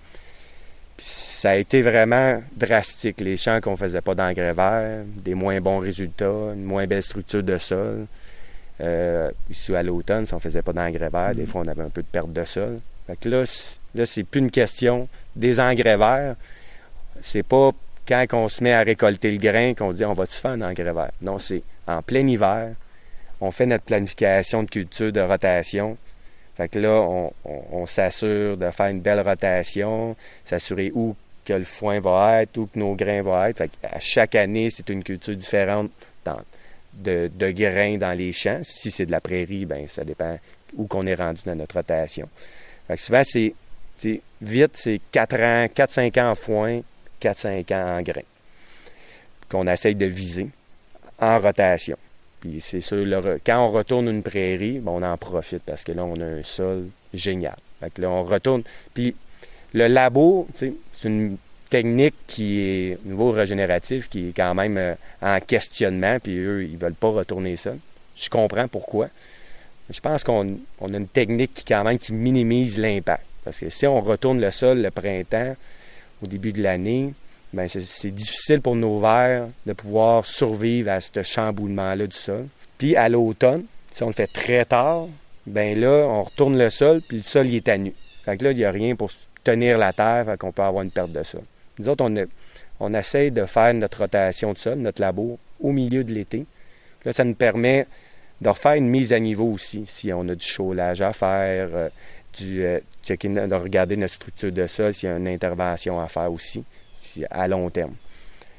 [0.95, 3.19] Puis ça a été vraiment drastique.
[3.19, 7.43] Les champs qu'on faisait pas d'engrais verts, des moins bons résultats, une moins belle structure
[7.43, 8.05] de sol.
[8.81, 11.89] Euh, ici, à l'automne, si on faisait pas d'engrais verts, des fois, on avait un
[11.89, 12.79] peu de perte de sol.
[13.07, 13.43] Fait que là,
[13.95, 16.35] là, c'est plus une question des engrais verts.
[17.21, 17.71] C'est pas
[18.07, 20.93] quand on se met à récolter le grain qu'on dit on va-tu faire un engrais
[20.93, 21.11] vert?
[21.21, 22.73] Non, c'est en plein hiver.
[23.41, 25.97] On fait notre planification de culture de rotation.
[26.55, 27.03] Fait que là,
[27.45, 32.67] on, s'assure de faire une belle rotation, s'assurer où que le foin va être, où
[32.67, 33.57] que nos grains vont être.
[33.57, 35.89] Fait à chaque année, c'est une culture différente
[36.93, 38.61] de, grains dans les champs.
[38.63, 40.37] Si c'est de la prairie, ben ça dépend
[40.75, 42.29] où qu'on est rendu dans notre rotation.
[42.87, 43.53] Fait que souvent, c'est
[43.97, 46.81] c'est- vite, c'est 4 ans, 4-5 ans en foin,
[47.23, 48.21] 4-5 ans en grain.
[49.49, 50.49] Qu'on essaye de viser
[51.19, 51.97] en rotation.
[52.41, 53.05] Puis c'est sûr,
[53.45, 56.87] quand on retourne une prairie, on en profite parce que là, on a un sol
[57.13, 57.55] génial.
[57.97, 58.63] Là, on retourne.
[58.93, 59.15] Puis
[59.73, 61.37] le labo, c'est une
[61.69, 66.65] technique qui est au niveau régénératif, qui est quand même euh, en questionnement, puis eux,
[66.65, 67.71] ils veulent pas retourner ça.
[68.15, 69.07] Je comprends pourquoi.
[69.89, 73.25] Je pense qu'on on a une technique qui quand même qui minimise l'impact.
[73.43, 75.55] Parce que si on retourne le sol le printemps,
[76.23, 77.13] au début de l'année,
[77.53, 82.47] ben c'est, difficile pour nos vers de pouvoir survivre à ce chamboulement-là du sol.
[82.77, 85.07] Puis à l'automne, si on le fait très tard,
[85.45, 87.93] ben là, on retourne le sol, puis le sol il est à nu.
[88.25, 89.11] Fait que là, il n'y a rien pour
[89.43, 91.43] tenir la terre, fait qu'on peut avoir une perte de sol.
[91.79, 92.09] Nous autres,
[92.79, 96.45] on, essaie de faire notre rotation de sol, notre labo, au milieu de l'été.
[97.05, 97.87] Là, ça nous permet
[98.41, 101.89] de refaire une mise à niveau aussi, si on a du chaulage à faire, euh,
[102.37, 102.79] du euh,
[103.09, 106.63] de regarder notre structure de sol, s'il y a une intervention à faire aussi,
[106.95, 107.93] si- à long terme.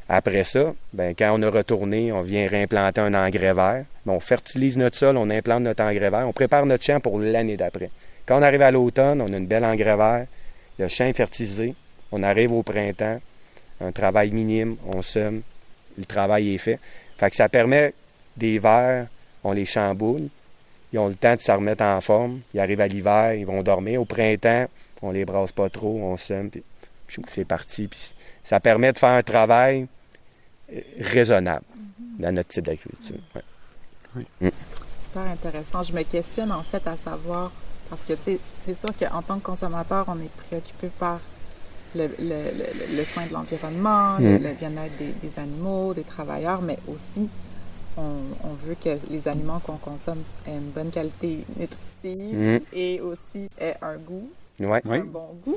[0.09, 3.85] Après ça, ben, quand on a retourné, on vient réimplanter un engrais vert.
[4.07, 7.57] On fertilise notre sol, on implante notre engrais vert, on prépare notre champ pour l'année
[7.57, 7.91] d'après.
[8.27, 10.27] Quand on arrive à l'automne, on a une belle engrais vert,
[10.79, 11.75] le champ est fertilisé,
[12.13, 13.19] on arrive au printemps,
[13.81, 15.41] un travail minime, on sème,
[15.97, 16.79] le travail est fait.
[17.17, 17.95] Fait que ça permet
[18.37, 19.07] des vers,
[19.43, 20.29] on les chamboule,
[20.95, 23.63] ils ont le temps de se remettre en forme, ils arrivent à l'hiver, ils vont
[23.63, 24.01] dormir.
[24.01, 24.67] Au printemps,
[25.03, 26.63] on les brasse pas trop, on sème, puis
[27.27, 27.89] c'est parti.
[27.89, 29.87] Puis ça permet de faire un travail
[30.73, 31.65] euh, raisonnable
[32.19, 33.17] dans notre type d'agriculture.
[33.35, 34.51] Ouais.
[35.03, 35.83] Super intéressant.
[35.83, 37.51] Je me questionne en fait à savoir,
[37.91, 41.19] parce que c'est sûr qu'en tant que consommateur, on est préoccupé par
[41.97, 44.43] le, le- le- le soin de l'environnement, le, Mm.
[44.43, 47.29] le bien-être des, des animaux, des travailleurs, mais aussi
[47.97, 52.59] on, on veut que les aliments qu'on consomme aient une bonne qualité nutritive Mm.
[52.75, 54.29] et aussi aient un goût,
[54.61, 54.83] Ouais.
[54.85, 54.99] Oui.
[54.99, 55.57] un bon goût.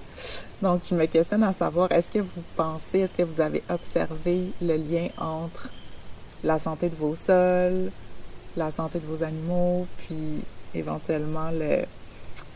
[0.61, 4.47] Donc, je me questionne à savoir, est-ce que vous pensez, est-ce que vous avez observé
[4.61, 5.69] le lien entre
[6.45, 7.91] la santé de vos sols,
[8.55, 10.15] la santé de vos animaux, puis
[10.73, 11.83] éventuellement le,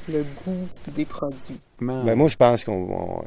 [0.07, 1.59] le goût des produits?
[1.81, 3.25] Ben, moi, je pense qu'on.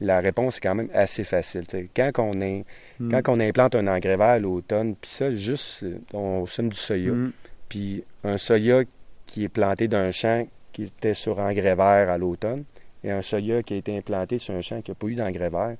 [0.00, 1.64] La réponse est quand même assez facile.
[1.94, 2.64] Quand on, est,
[3.00, 3.10] Hmm.
[3.10, 7.12] quand on implante un engrais vert à l'automne, puis ça, juste, on sème du soya,
[7.12, 7.32] Mm.
[7.68, 8.82] puis un soya
[9.24, 12.64] qui est planté d'un champ qui était sur engrais vert à l'automne,
[13.02, 15.48] et un soya qui a été implanté sur un champ qui n'a pas eu d'engrais
[15.50, 15.76] vert,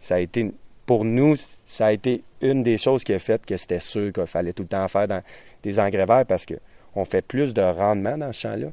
[0.00, 0.52] ça a été,
[0.86, 1.34] pour nous,
[1.64, 4.62] ça a été une des choses qui a fait que c'était sûr qu'il fallait tout
[4.62, 5.22] le temps faire dans
[5.62, 8.68] des engrais verts parce qu'on fait plus de rendement dans ce champ-là,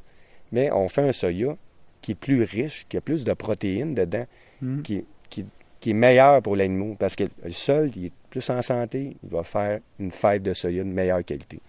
[0.52, 1.56] mais on fait un soya
[2.02, 4.26] qui est plus riche, qui a plus de protéines dedans,
[4.62, 4.82] Mm.
[4.82, 5.46] qui, qui,
[5.80, 9.30] qui est meilleur pour l'animal parce que le sol, il est plus en santé, il
[9.30, 11.60] va faire une fève de soya de meilleure qualité.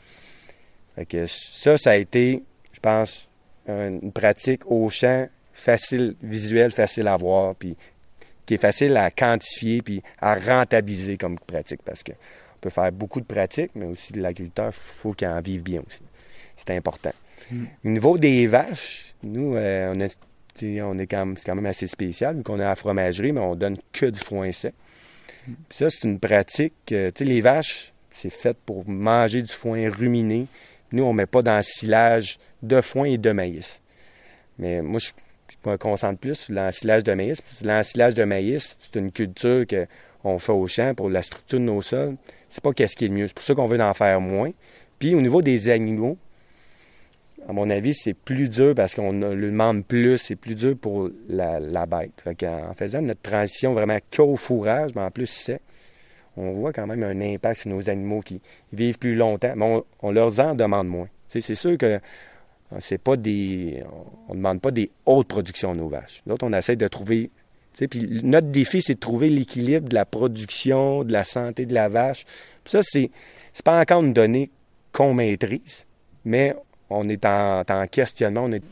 [0.94, 3.28] Fait que ça, ça a été, je pense,
[3.68, 7.76] un- une pratique au champ facile, visuelle, facile à voir, puis
[8.46, 12.90] qui est facile à quantifier puis à rentabiliser comme pratique parce que on peut faire
[12.90, 16.00] beaucoup de pratiques, mais aussi l'agriculteur, il faut qu'il en vive bien aussi.
[16.56, 17.12] C'est important.
[17.52, 17.64] Mm.
[17.84, 20.08] Au niveau des vaches, nous, euh, on, a,
[20.58, 24.20] c'est quand même assez spécial, vu qu'on est à fromagerie, mais on donne que du
[24.20, 24.74] foin sec.
[25.70, 26.74] Ça, c'est une pratique.
[26.92, 30.46] euh, les vaches, c'est fait pour manger du foin ruminé.
[30.92, 33.80] Nous, on ne met pas dans le silage de foin et de maïs.
[34.58, 35.10] Mais moi, je,
[35.64, 37.42] me concentre plus sur l'ensilage de maïs.
[37.62, 41.80] L'ensilage de maïs, c'est une culture qu'on fait au champ pour la structure de nos
[41.80, 42.16] sols.
[42.48, 43.28] C'est pas qu'est-ce qui est le mieux.
[43.28, 44.50] C'est pour ça qu'on veut en faire moins.
[44.98, 46.18] Puis au niveau des animaux,
[47.48, 51.08] à mon avis, c'est plus dur parce qu'on le demande plus, c'est plus dur pour
[51.30, 52.12] la, bête.
[52.22, 55.62] Fait qu'en faisant notre transition vraiment qu'au fourrage, mais en plus sec,
[56.36, 58.42] on voit quand même un impact sur nos animaux qui
[58.74, 61.08] vivent plus longtemps, mais on, leur en demande moins.
[61.26, 61.98] C'est sûr que euh,
[62.80, 63.82] c'est pas des.
[64.28, 66.22] On ne demande pas des hautes productions à nos vaches.
[66.26, 67.30] L'autre, on essaie de trouver.
[67.72, 71.88] Puis notre défi, c'est de trouver l'équilibre de la production, de la santé de la
[71.88, 72.24] vache.
[72.62, 73.10] Puis ça, c'est,
[73.54, 74.50] c'est pas encore une donnée
[74.92, 75.86] qu'on maîtrise,
[76.24, 76.54] mais
[76.90, 78.44] on est en, en questionnement.
[78.44, 78.62] On est,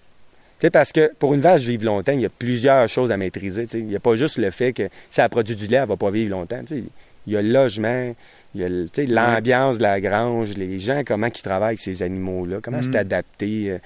[0.70, 3.66] parce que pour une vache vivre longtemps, il y a plusieurs choses à maîtriser.
[3.74, 5.88] Il n'y a pas juste le fait que si elle produit du lait, elle ne
[5.88, 6.60] va pas vivre longtemps.
[6.70, 8.14] Il y a le logement,
[8.54, 8.68] il y a
[9.08, 12.82] l'ambiance de la grange, les gens, comment ils travaillent avec ces animaux-là, comment Mm.
[12.82, 13.70] c'est adapté.
[13.72, 13.78] euh.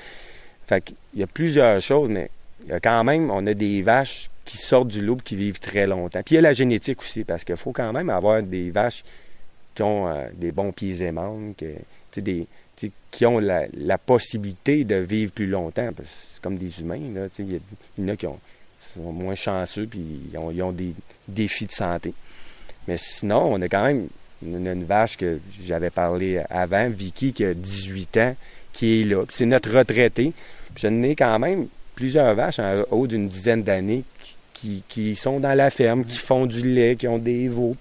[0.66, 2.30] Fait qu'il y a plusieurs choses, mais
[2.64, 5.58] il y a quand même, on a des vaches qui sortent du loup qui vivent
[5.58, 6.20] très longtemps.
[6.24, 9.02] Puis il y a la génétique aussi, parce qu'il faut quand même avoir des vaches
[9.74, 11.12] qui ont euh, des bons pieds et
[11.56, 11.66] tu
[12.12, 12.46] sais, des,
[13.10, 15.90] qui ont la, possibilité de vivre plus longtemps.
[15.96, 17.00] Parce que c'est comme des humains.
[17.14, 17.60] Là, il y,
[18.02, 18.38] en a qui ont,
[18.94, 20.02] sont moins chanceux puis
[20.32, 20.94] ils ont, des
[21.28, 22.12] défis de santé.
[22.88, 24.08] Mais sinon, on a quand même
[24.44, 28.36] une, une vache que j'avais parlé avant, Vicky, qui a 18 ans,
[28.72, 29.24] qui est là.
[29.28, 30.32] C'est notre retraité.
[30.74, 34.04] Puis J'en ai quand même plusieurs vaches en haut d'une dizaine d'années
[34.88, 37.76] qui, sont dans la ferme, qui font du lait, qui ont des veaux.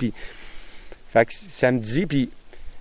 [1.10, 2.30] Fait que ça me dit, puis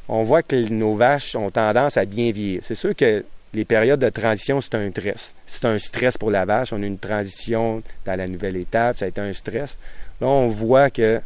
[0.09, 2.61] on voit que nos vaches ont tendance à bien vieillir.
[2.64, 5.34] C'est sûr que les périodes de transition, c'est un stress.
[5.46, 6.72] C'est un stress pour la vache.
[6.72, 8.96] On a une transition dans la nouvelle étape.
[8.96, 9.78] Ça a été un stress.
[10.20, 11.20] Là, on voit que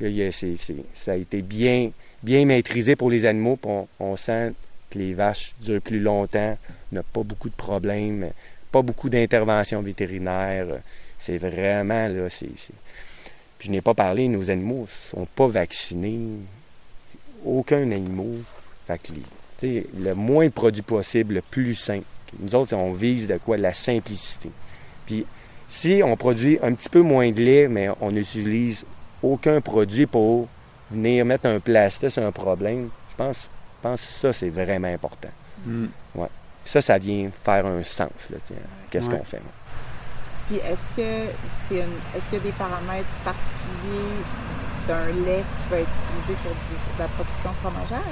[0.00, 1.90] ça a été bien,
[2.24, 3.58] maîtrisé pour les animaux.
[4.00, 4.52] on, sent
[4.90, 6.56] que les vaches durent plus longtemps.
[6.90, 8.30] On n'a pas beaucoup de problèmes.
[8.70, 10.66] Pas beaucoup d'interventions vétérinaires.
[11.18, 12.48] C'est vraiment, là, c'est...
[13.60, 16.18] je n'ai pas parlé, nos animaux ne sont pas vaccinés.
[17.44, 18.38] Aucun animal.
[18.86, 19.22] Fait que les-
[19.58, 22.04] tu sais, le moins de produits possible, le plus simple.
[22.38, 23.56] Nous autres, on vise de quoi?
[23.56, 24.50] De la simplicité.
[25.06, 25.26] Puis
[25.68, 28.84] si on produit un petit peu moins de lait, mais on n'utilise
[29.22, 30.48] aucun produit pour
[30.90, 34.88] venir mettre un plastique sur un problème, je pense, je pense que ça, c'est vraiment
[34.88, 35.30] important.
[35.66, 35.86] Mm.
[36.64, 38.10] Ça, ça vient faire un sens.
[38.30, 38.56] là, tiens.
[38.90, 39.18] Qu'est-ce Ouais.
[39.18, 39.40] qu'on fait?
[40.48, 41.30] Puis est-ce que
[41.68, 41.80] c'est une,
[42.16, 44.22] est-ce qu'il y a des paramètres particuliers
[44.88, 48.02] d'un lait qui va être utilisé pour du- de la production fromagère?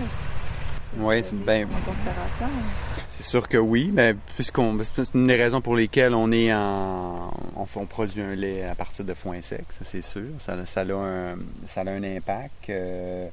[0.98, 2.48] Oui, c'est ben, En confération?
[3.10, 7.30] C'est sûr que oui, mais puisqu'on c'est une des raisons pour lesquelles on est en
[7.56, 10.22] on, produit un lait à partir de foin sec, ça c'est sûr.
[10.38, 12.70] Ça, ça a un ça a un impact.
[12.70, 13.28] euh,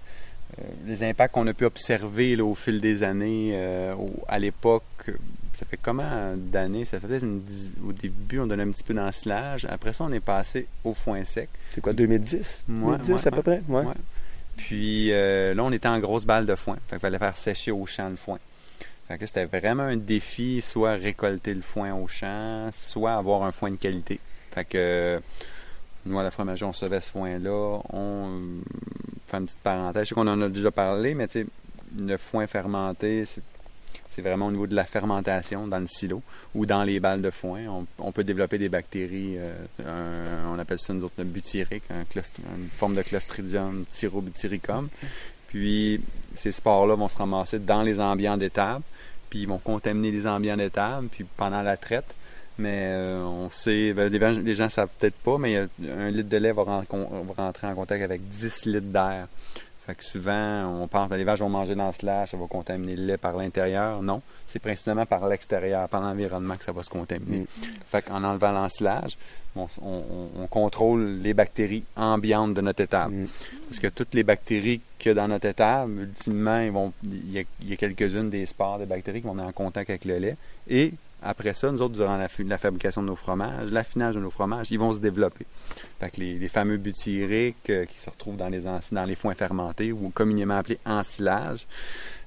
[0.59, 3.93] euh, les impacts qu'on a pu observer là, au fil des années, euh,
[4.29, 4.83] à l'époque,
[5.57, 6.85] ça fait comment d'années?
[6.85, 9.65] Ça fait peut-être une dix- au début, on donnait un petit peu d'ensilage.
[9.69, 11.49] Après ça, on est passé au foin sec.
[11.71, 12.63] C'est quoi, 2010?
[12.69, 13.61] Ouais, 2010 ouais, à peu près?
[13.67, 13.83] Ouais.
[14.55, 16.75] Puis euh, là, on était en grosse balle de foin.
[16.87, 18.39] Fait qu'il fallait faire sécher au champ le foin.
[19.07, 23.51] Fait que c'était vraiment un défi, soit récolter le foin au champ, soit avoir un
[23.51, 24.19] foin de qualité.
[24.51, 25.19] Fait que euh,
[26.05, 27.79] nous, à la fromagerie, on recevait ce foin-là.
[27.93, 28.61] On euh,
[29.27, 30.03] fait une petite parenthèse.
[30.03, 31.47] Je sais qu'on en a déjà parlé, mais tu sais,
[31.99, 33.41] le foin fermenté, c'est
[34.17, 36.23] c'est vraiment au niveau de la fermentation dans le silo
[36.55, 37.85] ou dans les balles de foin.
[37.99, 39.37] On, peut développer des bactéries,
[39.79, 44.89] on appelle ça une autre butyrique, une forme de Clostridium tyrobutyricum.
[45.49, 46.01] Puis
[46.33, 48.83] ces spores-là vont se ramasser dans les ambiants d'étable,
[49.29, 52.15] puis ils vont contaminer les ambiants d'étable, puis pendant la traite,
[52.57, 56.37] mais euh, on sait, ben, les gens ne savent peut-être pas, mais un litre de
[56.37, 59.27] lait va, rentrer en contact avec 10 litres d'air.
[59.87, 62.45] Fait que souvent, on pense que les vaches vont manger dans ce slash, ça va
[62.45, 64.03] contaminer le lait par l'intérieur.
[64.03, 67.39] Non, c'est principalement par l'extérieur, par l'environnement que ça va se contaminer.
[67.39, 67.45] Mm.
[67.85, 69.17] Fait qu'en enlevant l'ensilage,
[69.55, 73.13] on, on, contrôle les bactéries ambiantes de notre étable.
[73.13, 73.27] Mm.
[73.69, 77.31] Parce que toutes les bactéries qu'il y a dans notre étable, ultimement, ils vont, il
[77.31, 80.17] y a, a quelques-unes des spores de bactéries qui vont être en contact avec le
[80.17, 80.35] lait.
[80.67, 80.91] Et
[81.23, 84.77] après ça, nous autres, durant la, fabrication de nos fromages, l'affinage de nos fromages, ils
[84.77, 85.45] vont se développer.
[85.99, 88.61] Fait que les, fameux butyriques euh, qui se retrouvent dans les,
[88.91, 91.65] dans les foins fermentés ou communément appelés ensilage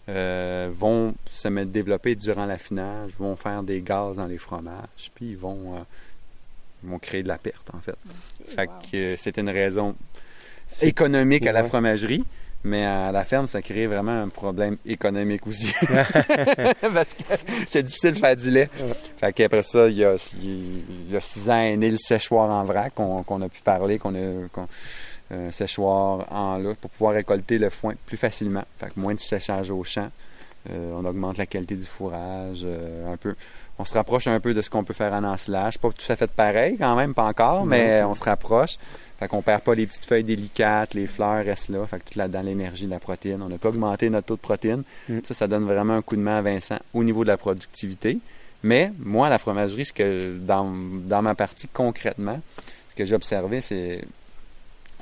[0.08, 5.30] euh, vont se mettre développer durant l'affinage, vont faire des gaz dans les fromages, puis
[5.30, 5.80] ils vont, euh,
[6.82, 7.96] vont créer de la perte, en fait.
[8.48, 9.94] Fait que c'était une raison
[10.82, 12.24] économique à la fromagerie.
[12.62, 15.72] Mais à la ferme, ça crée vraiment un problème économique aussi.
[15.82, 17.22] Parce que
[17.66, 18.68] c'est difficile de faire du lait.
[19.18, 22.50] Fait qu'après ça, il y, a, il y a six ans est né le séchoir
[22.50, 24.66] en vrac qu'on a pu parler, qu'on a
[25.30, 28.64] un séchoir en là pour pouvoir récolter le foin plus facilement.
[28.78, 30.10] Fait que moins de séchage au champ.
[30.68, 33.34] Euh, on augmente la qualité du fourrage euh, un peu.
[33.80, 35.78] On se rapproche un peu de ce qu'on peut faire en ensilage.
[35.78, 38.76] Pas tout à fait pareil quand même, pas encore, mais on se rapproche.
[39.18, 41.86] Fait qu'on perd pas les petites feuilles délicates, les fleurs restent là.
[41.86, 43.40] Fait que tout là-dedans, l'énergie de la protéine.
[43.40, 44.82] On n'a pas augmenté notre taux de protéine.
[45.08, 45.20] Mm.
[45.24, 48.18] Ça, ça donne vraiment un coup de main à Vincent au niveau de la productivité.
[48.62, 50.70] Mais moi, la fromagerie, ce que dans,
[51.06, 52.38] dans ma partie concrètement,
[52.90, 54.04] ce que j'ai observé, c'est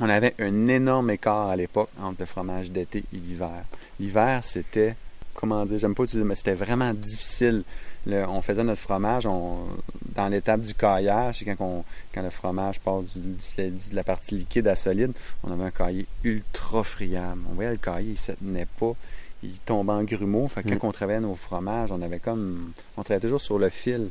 [0.01, 3.65] on avait un énorme écart à l'époque entre le fromage d'été et l'hiver.
[3.99, 4.95] L'hiver, c'était,
[5.35, 7.65] comment dire, j'aime pas utiliser, mais c'était vraiment difficile
[8.07, 11.85] on faisait notre fromage dans l'étape du caillage, quand,
[12.15, 15.13] quand le fromage passe de la partie liquide à solide,
[15.45, 17.41] on avait un cahier ultra friable.
[17.51, 18.93] On voyait le cahier, il ne se tenait pas,
[19.43, 20.49] il tombait en grumeaux.
[20.49, 20.91] Fait que quand mm.
[20.91, 22.73] on travaillait nos fromages, on avait comme.
[22.97, 24.09] On travaillait toujours sur le fil,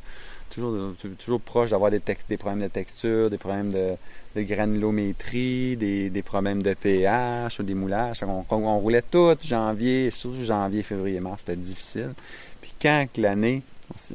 [0.50, 6.62] toujours, toujours proche d'avoir des, des problèmes de texture, des problèmes de, granulométrie, des, problèmes
[6.62, 8.24] de pH, ou des moulages.
[8.24, 12.14] On, on, roulait tout janvier, surtout janvier, février, mars, c'était difficile.
[12.62, 13.64] Puis quand l'année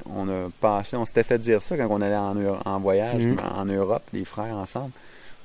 [0.06, 3.38] on a passé, on s'était fait dire ça quand on allait en, voyage mhm.
[3.56, 4.92] en Europe, les frères ensemble.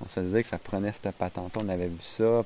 [0.04, 2.44] On se disait que ça prenait cette patente on avait vu ça.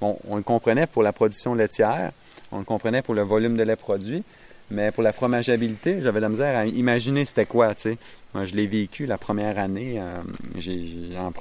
[0.00, 2.12] Bon, on le comprenait pour la production laitière,
[2.50, 4.24] on le comprenait pour le volume de lait produit,
[4.70, 7.98] mais pour la fromageabilité, j'avais de la misère à imaginer c'était quoi, tu sais.
[8.32, 10.00] Moi, je l'ai vécu la première année.
[10.00, 10.22] Euh,
[10.56, 10.82] j'ai,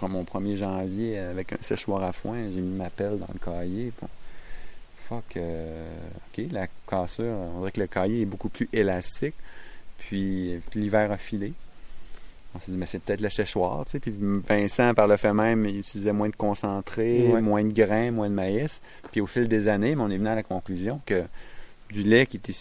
[0.02, 3.92] mon 1er janvier, avec un séchoir à foin, j'ai mis ma pelle dans le cahier.
[5.08, 5.88] fuck, euh,
[6.38, 9.36] OK, la cassure, on dirait que le cahier est beaucoup plus élastique.
[10.14, 11.54] Puis, l'hiver a filé.
[12.54, 14.00] On s'est dit, mais c'est peut-être le séchoir, tu sais.
[14.00, 14.14] Puis
[14.48, 18.36] Vincent, par le fait même, il utilisait moins de concentré, moins de grains, moins de
[18.36, 18.80] maïs.
[19.12, 21.24] Puis au fil des années, on est venu à la conclusion que
[21.90, 22.54] du lait qui était.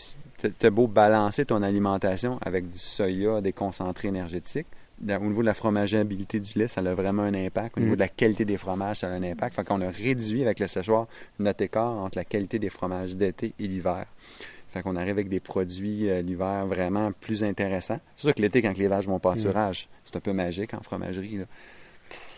[0.59, 4.67] T'as beau balancer ton alimentation avec du soya, des concentrés énergétiques.
[5.07, 7.77] Au niveau de la fromageabilité du lait, ça a vraiment un impact.
[7.77, 7.97] Au niveau mm.
[7.97, 9.55] de la qualité des fromages, ça a un impact.
[9.55, 11.07] Fait qu'on a réduit avec le séchoir
[11.39, 14.07] notre écart entre la qualité des fromages d'été et d'hiver.
[14.73, 18.01] Fait qu'on arrive avec des produits euh, l'hiver vraiment plus intéressants.
[18.17, 19.97] C'est sûr que l'été, quand les vaches vont pâturage, mm.
[20.05, 21.41] c'est un peu magique en fromagerie.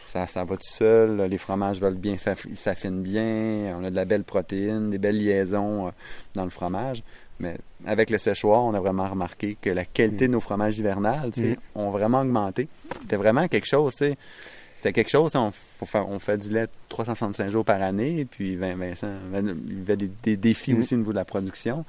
[0.09, 1.23] Ça, ça va tout seul.
[1.23, 2.17] Les fromages veulent bien,
[2.55, 3.77] s'affinent bien.
[3.79, 5.91] On a de la belle protéine, des belles liaisons euh,
[6.35, 7.05] dans le fromage.
[7.39, 7.57] Mais
[7.87, 10.29] avec le séchoir, on a vraiment remarqué que la qualité mm.
[10.29, 11.55] de nos fromages hivernales mm.
[11.77, 12.69] ont vraiment augmenté.
[13.03, 15.51] C'était vraiment quelque chose, c'était quelque chose, on,
[15.95, 20.75] on fait du lait 365 jours par année, puis Vincent, il y avait des, défis
[20.75, 21.85] aussi au niveau de la production.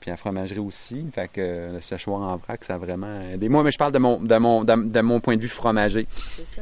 [0.00, 1.04] Puis la fromagerie aussi.
[1.12, 3.48] Fait que le séchoir en vrac, ça a vraiment aidé.
[3.48, 6.06] Moi, mais je parle de mon, de mon, de, mon point de vue fromager.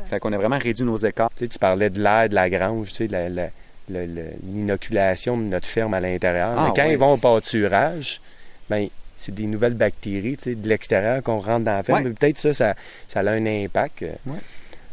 [0.06, 1.30] Fait qu'on a vraiment réduit nos écarts.
[1.36, 3.52] Tu, sais, tu parlais de l'air de la grange, tu sais,
[3.88, 6.54] l'inoculation de notre ferme à l'intérieur.
[6.56, 8.20] Ah, quand ils vont au pâturage,
[8.70, 8.86] ben
[9.18, 12.14] c'est des nouvelles bactéries, tu sais, de l'extérieur qu'on rentre dans la ferme.
[12.14, 12.74] Peut-être ça, ça,
[13.08, 14.04] ça, a un impact.
[14.26, 14.38] Ouais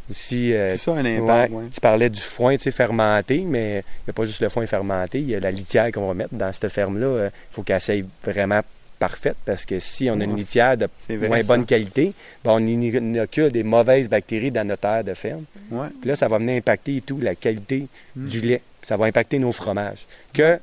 [0.10, 0.54] aussi.
[0.54, 4.10] Euh, c'est ça un impact, Tu parlais du foin, tu sais, fermenté, mais il n'y
[4.10, 6.52] a pas juste le foin fermenté, il y a la litière qu'on va mettre dans
[6.52, 7.08] cette ferme-là.
[7.08, 8.62] Il euh, faut qu'elle soit vraiment
[9.00, 10.88] parfaite parce que si on a une litière de
[11.28, 15.44] moins bonne qualité, ben on inocule des mauvaises bactéries dans notre aire de ferme.
[15.70, 18.28] Puis là, ça va venir impacter tout la qualité hmm.
[18.28, 18.62] du lait.
[18.82, 20.06] Ça va impacter nos fromages.
[20.34, 20.60] Que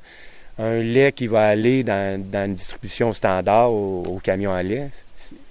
[0.57, 4.89] un lait qui va aller dans, une distribution standard au, au camion à lait,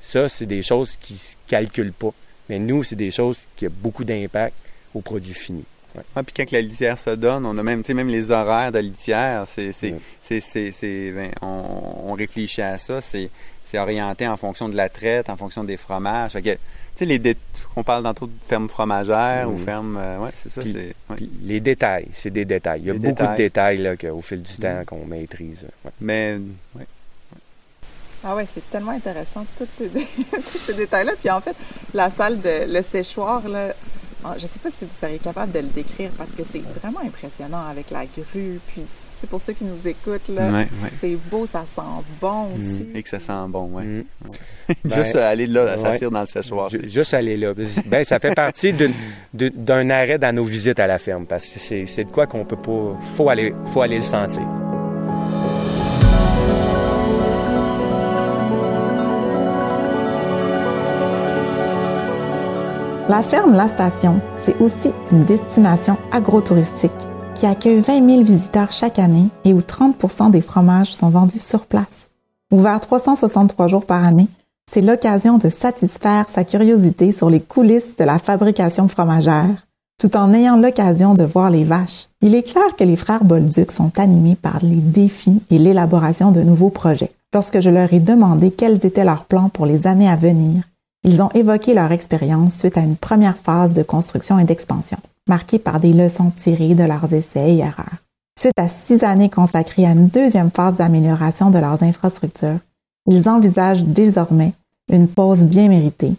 [0.01, 2.13] ça, c'est des choses qui ne se calculent pas.
[2.51, 4.55] Mais nous, c'est des choses qui ont beaucoup d'impact
[4.95, 5.65] au produit fini.
[5.97, 6.23] Ouais.
[6.23, 9.73] puis quand la litière se donne, on a même, même les horaires de litière, c'est,
[11.13, 13.29] ben, on, réfléchit à ça, c'est,
[13.75, 16.33] orienté en fonction de la traite, en fonction des fromages.
[16.33, 17.37] Fait que, les
[17.77, 19.65] on parle tantôt de ferme fromagère ou Mhm.
[19.65, 19.97] ferme.
[19.99, 20.61] euh, ouais, c'est ça.
[20.61, 21.17] Ouais.
[21.45, 22.81] Les détails, c'est des détails.
[22.83, 23.29] Il y a beaucoup détails.
[23.31, 24.85] de détails là, qu'au fil du temps Mm.
[24.85, 25.65] qu'on maîtrise.
[25.85, 25.91] Ouais.
[26.01, 26.37] Mais.
[28.23, 30.07] Ah ouais, c'est tellement intéressant, tous ces, dé-
[30.67, 31.13] ces détails-là.
[31.21, 31.57] Puis en fait,
[31.95, 33.69] la salle de le séchoir, là,
[34.25, 37.01] ah, je sais pas si vous seriez capable de le décrire parce que c'est vraiment
[37.01, 38.61] impressionnant avec la grue.
[38.69, 38.83] Puis
[39.19, 40.47] c'est pour ceux qui nous écoutent, là.
[40.49, 40.91] Ouais, ouais.
[41.01, 41.83] C'est beau, ça sent
[42.21, 42.63] bon aussi.
[42.63, 42.97] Mm.
[42.97, 43.85] Et que ça sent bon, ouais.
[43.85, 44.05] Mm.
[44.85, 45.79] Ben, Juste aller là, ouais.
[45.79, 46.69] s'asseoir dans le séchoir.
[46.85, 47.55] Juste aller là.
[47.87, 48.75] Ben, ça fait partie
[49.33, 52.45] d'un arrêt dans nos visites à la ferme parce que c'est c'est de quoi qu'on
[52.45, 52.99] peut pas.
[53.17, 54.43] Faut aller, faut aller le sentir.
[63.11, 66.93] La ferme La Station, c'est aussi une destination agro-touristique
[67.35, 71.67] qui accueille 20 000 visiteurs chaque année et où 30 des fromages sont vendus sur
[71.67, 72.09] place.
[72.53, 74.29] Ouvert 363 jours par année,
[74.71, 79.67] c'est l'occasion de satisfaire sa curiosité sur les coulisses de la fabrication fromagère,
[79.99, 82.09] tout en ayant l'occasion de voir les vaches.
[82.23, 86.43] Il est clair que les frères Bolduc sont animés par les défis et l'élaboration de
[86.43, 87.11] nouveaux projets.
[87.35, 90.63] Lorsque je leur ai demandé quels étaient leurs plans pour les années à venir,
[91.03, 94.99] ils ont évoqué leur expérience suite à une première phase de construction et d'expansion,
[95.29, 97.99] marquée par des leçons tirées de leurs essais et erreurs.
[98.39, 102.59] Suite à six années consacrées à une deuxième phase d'amélioration de leurs infrastructures,
[103.07, 104.53] ils envisagent désormais
[104.91, 106.15] une pause bien méritée,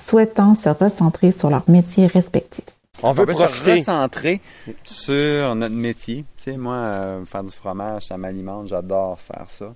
[0.00, 2.64] souhaitant se recentrer sur leurs métiers respectifs.
[3.02, 4.40] On veut on se recentrer
[4.84, 6.24] sur notre métier.
[6.36, 8.68] Tu sais, moi, euh, faire du fromage, ça m'alimente.
[8.68, 9.74] J'adore faire ça.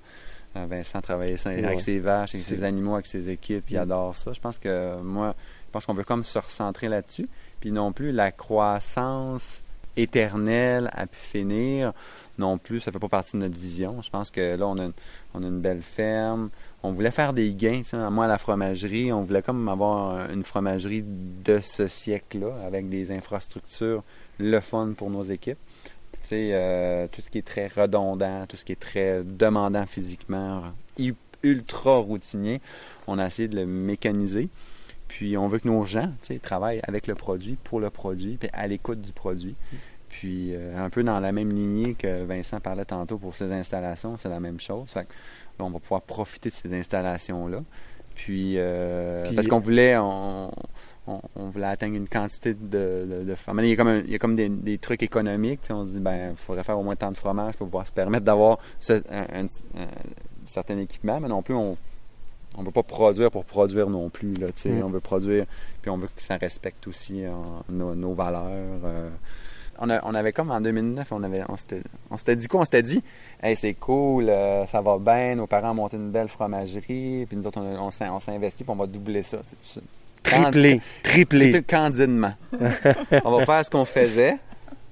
[0.56, 3.82] Euh, Vincent travailler avec ses vaches, avec ses animaux, avec ses équipes, il Mm.
[3.82, 4.32] adore ça.
[4.32, 5.34] Je pense que moi,
[5.66, 7.28] je pense qu'on veut comme se recentrer là-dessus.
[7.60, 9.62] Puis non plus la croissance
[9.96, 11.92] éternelle à pu finir.
[12.38, 14.00] Non plus, ça fait pas partie de notre vision.
[14.02, 14.92] Je pense que là, on a une,
[15.34, 16.48] on a une belle ferme.
[16.82, 20.30] On voulait faire des gains, tu sais, moi à la fromagerie, on voulait comme avoir
[20.30, 24.02] une fromagerie de ce siècle-là, avec des infrastructures
[24.38, 25.58] le fun pour nos équipes.
[26.32, 30.62] Euh, tout ce qui est très redondant, tout ce qui est très demandant physiquement,
[31.42, 32.60] ultra routinier,
[33.06, 34.48] on a essayé de le mécaniser.
[35.08, 38.36] Puis on veut que nos gens tu sais, travaillent avec le produit, pour le produit,
[38.38, 39.56] puis à l'écoute du produit.
[40.08, 44.16] Puis euh, un peu dans la même lignée que Vincent parlait tantôt pour ses installations,
[44.18, 44.88] c'est la même chose.
[44.90, 45.12] Fait que
[45.58, 47.62] là, on va pouvoir profiter de ces installations-là.
[48.14, 50.52] Puis, euh, Puis- parce qu'on voulait, on,
[51.06, 53.64] on, on voulait atteindre une quantité de, de, de fromage.
[53.66, 55.60] Il y a comme, un- il y a comme des, des trucs économiques.
[55.70, 57.92] On se dit, ben, il faudrait faire au moins tant de fromage pour pouvoir se
[57.92, 59.86] permettre d'avoir ce- un, un- un
[60.46, 61.76] certain équipement, mais non plus, on
[62.58, 64.34] on veut pas produire pour produire non plus.
[64.34, 64.48] Là.
[64.48, 64.82] Mm.
[64.82, 65.46] On veut produire,
[65.82, 67.30] puis on veut que ça respecte aussi euh,
[67.68, 68.80] nos, nos valeurs.
[68.84, 69.08] euh.
[69.78, 71.80] On, a- on avait comme en 2009, on avait, on s'était,
[72.10, 72.62] on s'était dit quoi?
[72.62, 73.02] On s'était dit,
[73.40, 77.36] hey, c'est cool, euh, ça va bien, nos parents ont monté une belle fromagerie, puis
[77.36, 79.38] nous autres, on, on s'in- on s'investit, puis on va doubler ça.
[80.22, 82.32] Triplé, triplé, Triplé candidement.
[83.24, 84.36] on va faire ce qu'on faisait,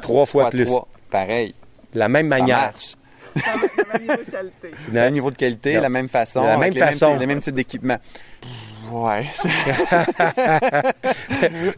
[0.01, 0.65] trois fois plus.
[0.65, 0.89] trois.
[1.11, 1.55] Pareil.
[1.93, 2.57] De la même Ça manière.
[2.59, 2.95] marche.
[3.37, 4.71] Le même niveau de qualité.
[4.89, 5.83] Le même niveau de qualité, Non.
[5.83, 7.17] la même façon, la même façon.
[7.17, 7.99] les mêmes types d'équipements.
[8.91, 9.27] Ouais.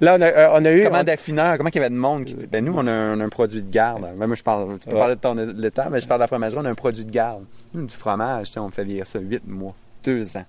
[0.01, 0.85] Là, on a, euh, on a eu.
[0.85, 2.35] Comment on- d'affineurs, comment il y avait de monde qui...
[2.35, 4.07] Ben nous, on a un, on a un produit de garde.
[4.17, 4.99] Ben, moi, je parle, tu peux Ouais.
[5.01, 7.05] parler de ton de l'état, mais je parle de la fromagerie, on a un produit
[7.05, 7.45] de garde.
[7.75, 9.75] Du fromage, on fait vieillir ça 8 mois,
[10.05, 10.45] 2 ans.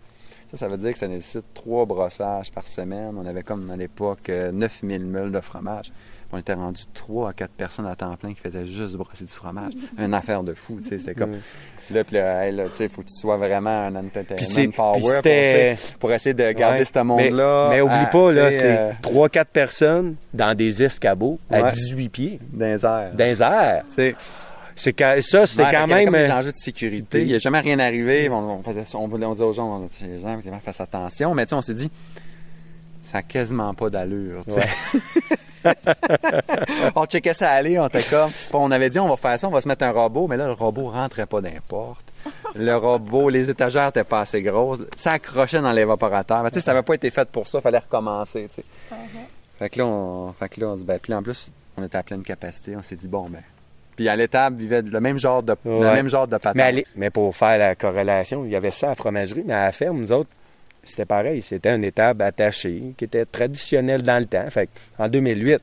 [0.51, 3.15] Ça, ça veut dire que ça nécessite trois brossages par semaine.
[3.17, 5.91] On avait comme à l'époque euh, 9000 meules de fromage.
[6.33, 9.33] On était rendu 3 à 4 personnes à temps plein qui faisaient juste brosser du
[9.33, 9.73] fromage.
[9.97, 10.97] Une affaire de fou, tu sais.
[10.97, 11.31] C'était comme.
[11.31, 11.93] Mm.
[11.93, 14.71] Là, puis là, hey, là, tu sais, faut que tu sois vraiment un c'est- entertainment
[14.71, 16.85] power pour, pour essayer de garder Ouais.
[16.85, 17.67] ce monde-là.
[17.69, 21.37] Mais, mais oublie à- pas, là, tu sais, c'est euh, 3-4 personnes dans des escabeaux
[21.49, 21.69] à Ouais.
[21.69, 23.11] 18 pieds, dans les airs.
[23.13, 23.83] dans les airs.
[24.75, 26.13] C'est quand- ça, c'était Ouais, quand y avait même.
[26.13, 27.21] des euh, enjeux de sécurité.
[27.21, 28.29] Il n'y a jamais rien arrivé.
[28.29, 31.33] On, on faisait on, voulait- on disait aux gens, les gens, fassent attention.
[31.33, 31.89] Mais tu sais, on s'est dit,
[33.03, 34.43] ça n'a quasiment pas d'allure.
[34.47, 34.67] tu sais.
[36.95, 38.31] on checkait ça aller, on était comme.
[38.53, 40.27] On avait dit, on va faire ça, on va se mettre un robot.
[40.27, 42.03] Mais là, le robot rentrait pas d'importe.
[42.55, 44.79] Le robot, les étagères n'étaient pas assez grosses.
[44.95, 46.43] Ça accrochait dans l'évaporateur.
[46.43, 47.59] Mais tu sais, ça n'avait pas été fait pour ça.
[47.59, 48.47] Il fallait recommencer.
[48.53, 48.65] tu sais.
[49.59, 51.97] Fait que là, on, fait que là, on dit, ben, puis en plus, on était
[51.97, 52.75] à pleine capacité.
[52.75, 53.41] On s'est dit, bon, ben.
[54.01, 55.93] Puis à l'étable, vivait le même genre de, le Ouais.
[55.93, 58.89] même genre de mais, allez- mais pour faire la corrélation, il y avait ça à
[58.89, 60.29] la fromagerie, mais à la ferme, nous autres,
[60.83, 61.43] c'était pareil.
[61.43, 64.49] C'était une étable attachée qui était traditionnelle dans le temps.
[64.49, 65.61] Fait en 2008,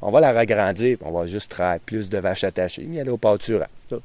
[0.00, 3.10] on va la ragrandir, puis on va juste traire plus de vaches attachées, mais aller
[3.10, 3.68] au pâturage.
[3.90, 3.96] Ça.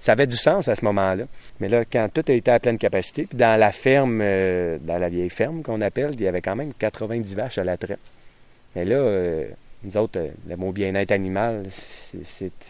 [0.00, 1.24] Ça avait du sens à ce moment-là.
[1.60, 4.98] Mais là, quand tout a été à pleine capacité, puis dans la ferme, euh, dans
[4.98, 8.00] la vieille ferme qu'on appelle, il y avait quand même 90 vaches à la traite.
[8.74, 9.44] Mais là, euh,
[9.82, 11.62] nous autres, euh, le mot bien-être animal,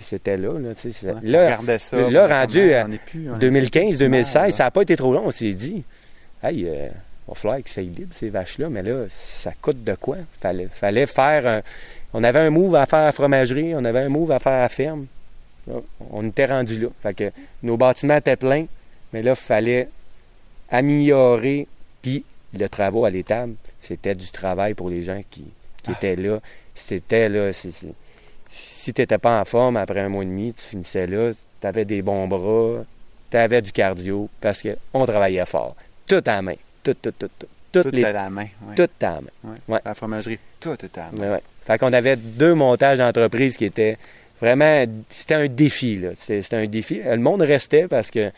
[0.00, 0.52] c'était là.
[0.58, 0.74] là,
[1.12, 2.10] Ouais, là, ça.
[2.10, 5.12] là, rendu à en est plus, on est 2015-2016, plus ça n'a pas été trop
[5.12, 5.82] long, on s'est dit.
[6.42, 6.88] Hey, euh,
[7.28, 10.16] va falloir que ça libre, ces vaches-là, mais là, ça coûte de quoi?
[10.40, 11.62] Fallait, fallait faire un.
[12.12, 14.52] On avait un move à faire à la fromagerie, on avait un move à faire
[14.52, 15.06] à la ferme.
[16.10, 16.88] On était rendu là.
[17.02, 17.30] Fait que
[17.62, 18.66] nos bâtiments étaient pleins,
[19.12, 19.88] mais là, il fallait
[20.70, 21.66] améliorer.
[22.02, 22.24] Puis
[22.58, 25.44] le travail à l'étable, c'était du travail pour les gens qui,
[25.82, 26.40] qui étaient là.
[26.74, 27.52] C'était là.
[27.52, 31.66] si tu n'étais pas en forme après un mois et demi, tu finissais là, tu
[31.66, 32.84] avais des bons bras,
[33.30, 35.76] tu avais du cardio, parce qu'on travaillait fort.
[36.06, 36.54] Tout à la main.
[36.82, 37.46] Tout, tout, tout, tout.
[37.72, 38.46] Tout les, à la main.
[38.66, 38.74] ouais.
[38.74, 39.26] tout à la main.
[39.44, 39.56] Ouais.
[39.68, 39.80] Ouais.
[39.84, 41.38] La fromagerie, tout est à la main.
[41.64, 43.96] Fait qu'on avait deux montages d'entreprise qui étaient
[44.40, 44.84] vraiment.
[45.08, 46.08] C'était un défi, là.
[46.16, 47.00] C'était un défi.
[47.04, 48.32] Le monde restait parce que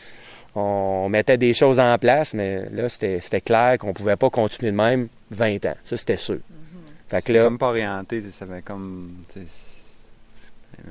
[0.55, 4.71] on mettait des choses en place, mais là, c'était c'était clair qu'on pouvait pas continuer
[4.71, 5.75] de même 20 ans.
[5.83, 6.37] Ça, c'était sûr.
[7.13, 9.11] Fait que C'est là, comme pas orienté, ça fait comme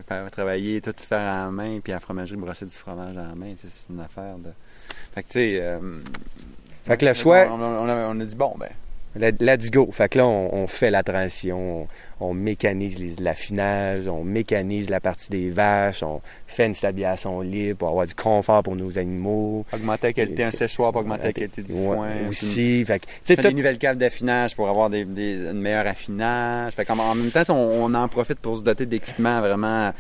[0.09, 3.23] faire travailler, tout faire à la main, puis à la fromagerie, brosser du fromage à
[3.29, 4.51] la main, c'est une affaire de.
[5.15, 5.59] Fait que tu sais.
[5.61, 5.99] euh,
[6.85, 8.69] fait que le choix, On, on- on a, on a dit bon, ben,
[9.17, 9.89] let's go.
[9.93, 11.83] Fait que là, on, on fait la transition,
[12.21, 17.79] on, on mécanise l'affinage, on mécanise la partie des vaches, on fait une stabilisation libre
[17.79, 19.65] pour avoir du confort pour nos animaux.
[19.73, 22.09] augmenter la qualité, un séchoir pour augmenter la qualité du Ouais, foin.
[22.29, 22.85] aussi.
[22.85, 26.73] Fait que, tout- des nouvelles caves d'affinage pour avoir des, des, un meilleur affinage.
[26.75, 29.93] Fait qu'en en même temps, on, on en profite pour se doter d'équipements vraiment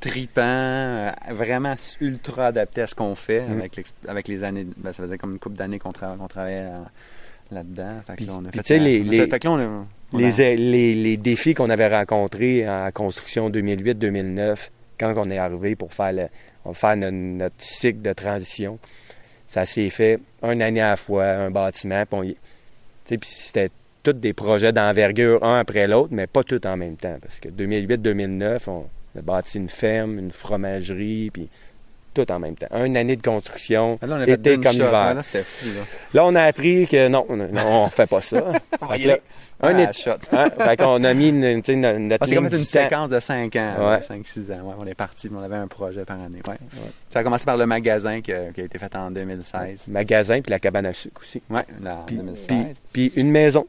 [0.00, 3.58] tripants, euh, vraiment ultra adaptés à ce qu'on fait Mm.
[3.58, 4.66] avec, avec les années.
[4.76, 6.78] Ben, ça faisait comme une couple d'années qu'on tra- qu'on travaillait euh,
[7.50, 8.00] là-dedans.
[8.06, 9.58] Fait que là, on a fait, les- on a les- fait- fait que là, on
[9.58, 15.30] a- on a- les, les, les défis qu'on avait rencontrés en construction 2008-2009, quand on
[15.30, 16.26] est arrivé pour faire, le,
[16.64, 18.78] on faire no- notre cycle de transition,
[19.46, 22.04] ça s'est fait une année à la fois, un bâtiment.
[22.06, 22.36] Puis
[23.22, 23.70] c'était
[24.02, 27.16] tous des projets d'envergure, un après l'autre, mais pas tous en même temps.
[27.20, 28.84] Parce que 2008-2009, on
[29.18, 31.48] a bâti une ferme, une fromagerie, puis
[32.14, 32.66] tout en même temps.
[32.84, 34.70] Une année de construction, Là, on a été comme shot.
[34.72, 34.92] hiver.
[35.08, 35.82] Ouais, là, fou, là.
[36.14, 38.52] Là, on a appris que non, on ne fait pas ça.
[38.90, 39.16] Fait là,
[39.62, 40.10] un shot.
[40.32, 40.44] Hein?
[40.58, 44.00] Fait qu'on a mis une, notre Ah, c'est comme une séquence de 5 ans, Ouais.
[44.00, 44.62] 5-6 ans.
[44.68, 46.40] Ouais, on est parti, on avait un projet par année.
[46.48, 46.56] Ouais.
[47.12, 49.82] Ça a commencé par le magasin qui a, qui a été fait en 2016.
[49.88, 51.42] Magasin puis la cabane à sucre aussi.
[51.50, 52.48] Ouais, là, en Puis, 2016.
[52.92, 53.66] puis- puis une maison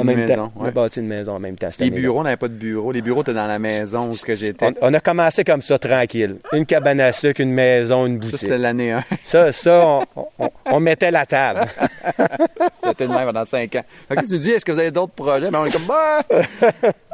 [0.00, 0.52] en même maison, temps.
[0.56, 1.68] On a bâti une maison en même temps.
[1.78, 2.92] Les bureaux, on n'avait pas de bureau.
[2.92, 4.66] Les bureaux étaient dans la maison où ce que j'étais.
[4.66, 6.36] On, on a commencé comme ça, tranquille.
[6.52, 8.38] Une cabane à sucre, une maison, une Ça, boutique.
[8.40, 9.04] c'était l'année 1.
[9.22, 10.00] Ça, ça, on,
[10.38, 11.66] on- on mettait la table.
[12.84, 13.82] C'était de même pendant 5 ans.
[14.08, 15.50] Fait que tu dis, est-ce que vous avez d'autres projets?
[15.50, 16.22] Ben, on est comme, bah!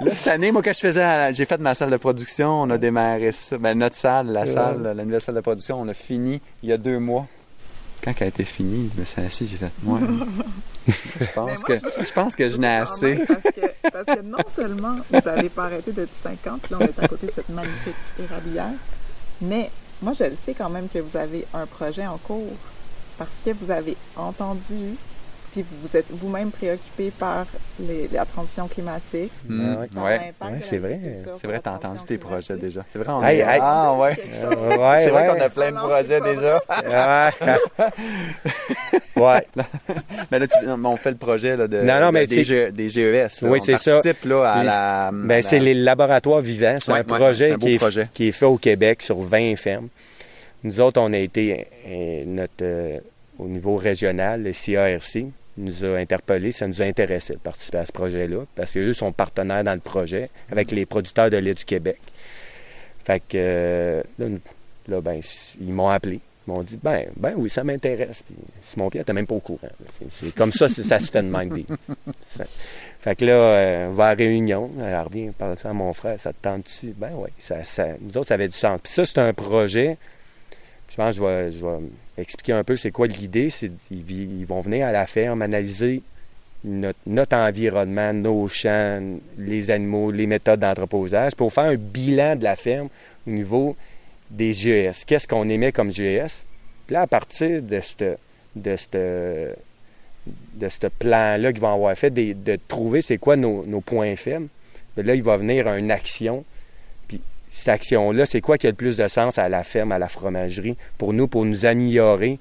[0.01, 2.79] Là, cette année, moi, quand je faisais, j'ai fait ma salle de production, on a
[2.79, 3.59] démarré ça.
[3.59, 4.47] Ben, notre salle, la Ouais.
[4.47, 7.27] salle, la nouvelle salle de production, on a fini il y a deux mois.
[8.03, 9.99] Quand elle a été finie, je me suis assis, j'ai fait, moi,
[10.89, 13.17] je pense Mais que, moi, je pense que je n'ai assez.
[13.27, 16.99] Parce que, parce que non seulement vous n'allez pas arrêter depuis 50, là on est
[17.05, 18.73] à côté de cette magnifique érablière,
[19.41, 19.71] mais
[20.01, 22.57] moi je le sais quand même que vous avez un projet en cours
[23.19, 24.95] parce que vous avez entendu,
[25.63, 27.47] puis vous êtes vous-même préoccupé par
[27.81, 29.33] les- la transition climatique.
[29.49, 30.33] Hmm, ouais.
[30.63, 31.01] c'est vrai.
[31.41, 32.85] C'est vrai, t'as entendu tes projets déjà.
[32.89, 33.59] C'est vrai, on Hey, est- hey.
[33.61, 34.17] Ah, ouais.
[34.17, 34.79] Quelque chose.
[34.79, 35.39] ouais, C'est vrai ouais.
[35.39, 36.61] qu'on a plein de projets déjà.
[39.17, 39.47] Ouais.
[40.31, 42.71] Mais là, tu- on fait le projet là, de, Non, non, mais de- des, G-
[42.73, 43.43] des GES.
[43.43, 43.49] là.
[43.51, 44.01] Oui, c'est ça.
[44.25, 45.11] là, à Les- la.
[45.13, 46.79] Ben, c'est les laboratoires vivants.
[46.81, 48.09] C'est Ouais, un ouais, projet, c'est un beau qui, est, projet.
[48.15, 49.89] qui est fait au Québec sur 20 fermes.
[50.65, 52.99] Nous autres, on a été, euh, notre, euh,
[53.39, 55.27] au niveau régional, le CARC
[55.59, 59.13] nous a interpellés, ça nous a intéressé de participer à ce projet-là, parce qu'eux sont
[59.13, 61.99] partenaires dans le projet avec les producteurs de lait du Québec.
[63.05, 64.03] Fait que euh,
[64.89, 65.21] là, ben,
[65.61, 66.21] ils m'ont appelé.
[66.47, 68.23] Ils m'ont dit, ben, ben oui, ça m'intéresse.
[68.23, 69.69] Puis Simon Pierre, t'es même pas au courant.
[70.11, 71.53] C'est- comme ça, ça se fait de même.
[72.27, 72.45] ça-
[73.01, 74.71] Fait que là, euh, on va à réunion.
[74.83, 76.19] Elle revient, parle ça à mon frère.
[76.19, 76.95] Ça te tente-tu?
[76.97, 77.57] Ben oui, ça,
[78.01, 78.81] nous autres, ça avait du sens.
[78.83, 79.99] Puis ça, c'est un projet.
[80.89, 81.81] Je pense que je vais,
[82.17, 83.49] expliquer un peu c'est quoi l'idée.
[83.91, 86.03] Ils, vont venir à la ferme analyser
[86.65, 89.01] notre, environnement, nos champs,
[89.37, 92.89] les animaux, les méthodes d'entreposage pour faire un bilan de la ferme
[93.27, 93.77] au niveau
[94.31, 95.05] des GES.
[95.07, 96.45] Qu'est-ce qu'on émet comme GES?
[96.87, 98.17] Puis là, à partir de ce
[100.99, 104.49] plan-là qu'ils vont avoir fait, de, trouver c'est quoi nos, nos points faibles,
[104.97, 106.45] bien là, il va venir une action.
[107.51, 110.09] Cette action-là, c'est quoi qui a le plus de sens à la ferme, à la
[110.09, 112.39] fromagerie, pour nous, pour nous améliorer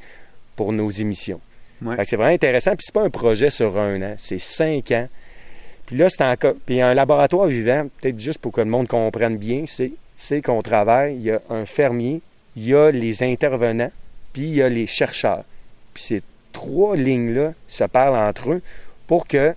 [0.55, 1.39] pour nos émissions?
[1.81, 1.95] Ouais.
[2.05, 2.71] C'est vraiment intéressant.
[2.71, 5.07] Puis c'est pas un projet sur un an, c'est cinq ans.
[5.85, 6.55] Puis là, c'est encore.
[6.65, 10.61] Puis un laboratoire vivant, peut-être juste pour que le monde comprenne bien, c'est, c'est qu'on
[10.61, 12.21] travaille, il y a un fermier,
[12.55, 13.91] il y a les intervenants,
[14.33, 15.43] puis il y a les chercheurs.
[15.93, 18.61] Puis ces trois lignes-là se parlent entre eux
[19.05, 19.53] pour que,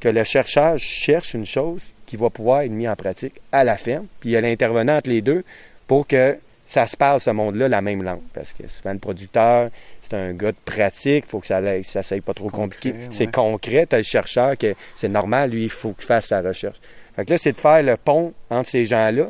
[0.00, 3.76] que le chercheur cherche une chose qui va pouvoir être mise en pratique à la
[3.76, 4.06] ferme.
[4.20, 5.44] Puis il y a l'intervenant entre les deux
[5.86, 8.22] pour que ça se parle, ce monde-là, la même langue.
[8.32, 9.70] Parce que souvent, le producteur,
[10.02, 12.94] c'est un gars de pratique, il faut que ça ne ça pas trop compliqué.
[13.10, 16.78] C'est concret, tu le chercheur, que c'est normal, lui, il faut qu'il fasse sa recherche.
[17.16, 19.28] Fait que là, c'est de faire le pont entre ces gens-là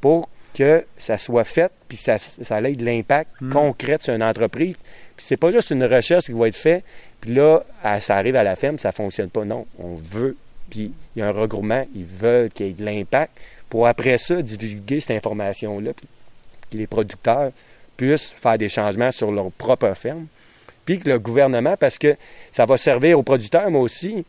[0.00, 3.50] pour que ça soit fait, puis ça, ça ait de l'impact hmm.
[3.50, 4.76] concret sur une entreprise.
[5.16, 6.84] Puis c'est pas juste une recherche qui va être faite,
[7.20, 7.62] puis là,
[8.00, 9.44] ça arrive à la ferme, ça fonctionne pas.
[9.44, 10.36] Non, on veut,
[10.70, 13.32] puis il y a un regroupement, ils veulent qu'il y ait de l'impact
[13.68, 16.06] pour après ça divulguer cette information-là, puis
[16.70, 17.52] que les producteurs
[17.96, 20.26] puissent faire des changements sur leur propre ferme,
[20.84, 22.16] puis que le gouvernement, parce que
[22.50, 24.24] ça va servir aux producteurs, mais aussi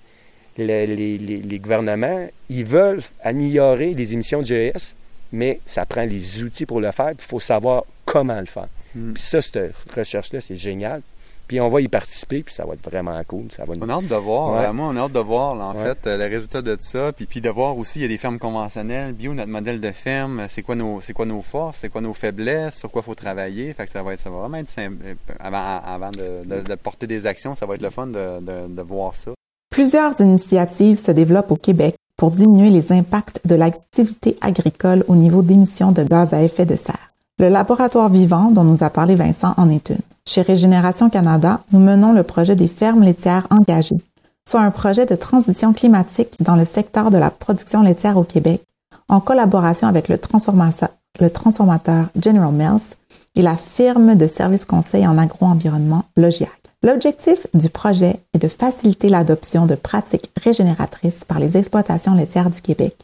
[0.58, 4.96] les, gouvernements, ils veulent améliorer les émissions de GES,
[5.32, 8.68] mais ça prend les outils pour le faire, puis il faut savoir comment le faire.
[8.94, 9.14] Hmm.
[9.14, 11.02] Puis ça, cette recherche-là, c'est génial.
[11.48, 13.52] Puis on va y participer, puis ça va être vraiment cool.
[13.52, 14.74] Ça va On a hâte de voir.
[14.74, 17.12] moi, on a hâte de voir, en fait, euh, le résultat de ça.
[17.12, 19.14] Puis, puis de voir aussi, il y a des fermes conventionnelles.
[19.14, 22.14] Bio, notre modèle de ferme, c'est quoi nos, c'est quoi nos forces, c'est quoi nos
[22.14, 23.74] faiblesses, sur quoi il faut travailler.
[23.74, 24.98] Fait que ça va être, ça va vraiment être simple.
[25.06, 29.16] Euh, avant, avant de, porter des actions, ça va être le fun de, de voir
[29.16, 29.32] ça.
[29.70, 35.42] Plusieurs initiatives se développent au Québec pour diminuer les impacts de l'activité agricole au niveau
[35.42, 37.12] d'émissions de gaz à effet de serre.
[37.40, 39.98] Le laboratoire vivant dont nous a parlé Vincent en est une.
[40.34, 44.02] Chez Régénération Canada, nous menons le projet des fermes laitières engagées,
[44.48, 48.64] soit un projet de transition climatique dans le secteur de la production laitière au Québec,
[49.10, 52.96] en collaboration avec le transformateur, General Mills
[53.36, 56.50] et la firme de services conseil en agro-environnement Logiac.
[56.82, 62.62] L'objectif du projet est de faciliter l'adoption de pratiques régénératrices par les exploitations laitières du
[62.62, 62.96] Québec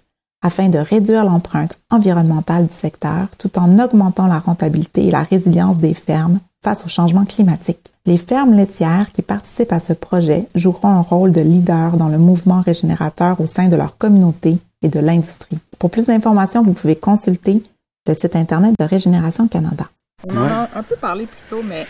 [0.41, 5.79] afin de réduire l'empreinte environnementale du secteur tout en augmentant la rentabilité et la résilience
[5.79, 7.93] des fermes face au changement climatique.
[8.05, 12.17] Les fermes laitières qui participent à ce projet joueront un rôle de leader dans le
[12.17, 15.59] mouvement régénérateur au sein de leur communauté et de l'industrie.
[15.79, 17.63] Pour plus d'informations, vous pouvez consulter
[18.05, 19.85] le site Internet de Régénération Canada.
[20.27, 21.87] On en a un peu parlé plus tôt, mais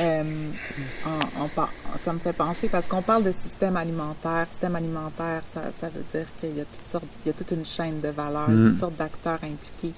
[0.00, 0.22] euh,
[2.02, 4.46] ça me fait penser parce qu'on parle de système alimentaire.
[4.50, 7.66] Système alimentaire, ça, veut dire qu'il y a toutes sortes, il y a toute une
[7.66, 8.70] chaîne de valeur, mm.
[8.70, 9.92] toutes sortes d'acteurs impliqués.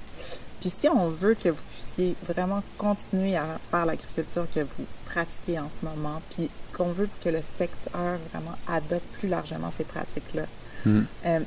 [0.61, 1.70] Puis si on veut que vous
[2.01, 7.09] puissiez vraiment continuer à faire l'agriculture que vous pratiquez en ce moment, puis qu'on veut
[7.23, 10.43] que le secteur vraiment adopte plus largement ces pratiques-là,
[10.87, 11.01] mm.
[11.27, 11.41] euh,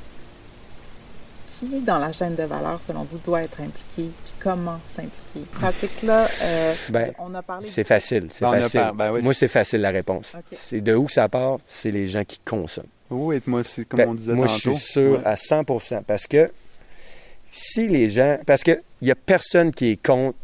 [1.52, 5.48] qui dans la chaîne de valeur, selon vous, doit être impliqué, puis comment s'impliquer?
[5.52, 7.66] Pratique-là, euh, ben, on a parlé...
[7.66, 8.90] C'est facile, c'est ben, facile.
[8.94, 10.36] Ben moi, c'est facile la réponse.
[10.52, 11.58] C'est de où ça part?
[11.66, 12.86] C'est les gens qui consomment.
[13.10, 14.70] Oui, moi, c'est comme on disait moi, tantôt.
[14.70, 15.64] Moi, je suis sûr à 100
[16.06, 16.50] parce que
[17.50, 18.38] si les gens...
[18.44, 20.36] Parce qu'il n'y a personne qui est contre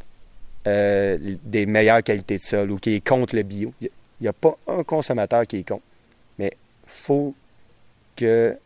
[0.67, 3.73] euh, des meilleures qualités de sol ou qui est contre le bio.
[3.81, 3.89] Il
[4.21, 5.83] n'y a, pas un consommateur qui est contre.
[6.39, 6.53] Mais
[6.87, 7.35] faut
[8.17, 8.57] que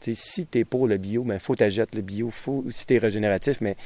[0.00, 2.30] si tu es pour le bio, il faut t'ajouter le bio.
[2.30, 3.76] Faut, si tu es régénératif, mais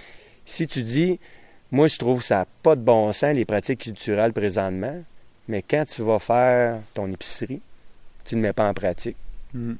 [0.44, 1.18] si tu dis,
[1.70, 5.02] moi, je trouve que ça pas de bon sens, les pratiques culturelles présentement,
[5.48, 7.60] mais quand tu vas faire ton épicerie,
[8.24, 9.16] tu ne mets pas en pratique.
[9.54, 9.74] Mm.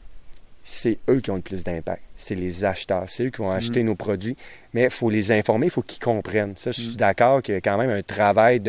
[0.65, 2.03] C'est eux qui ont le plus d'impact.
[2.17, 3.05] C'est les acheteurs.
[3.09, 3.57] C'est eux qui vont mm.
[3.57, 4.37] acheter nos produits.
[4.75, 6.55] Mais il faut les informer, il faut qu'ils comprennent.
[6.57, 6.97] Ça, je suis mm.
[6.97, 8.61] d'accord qu'il y a quand même un travail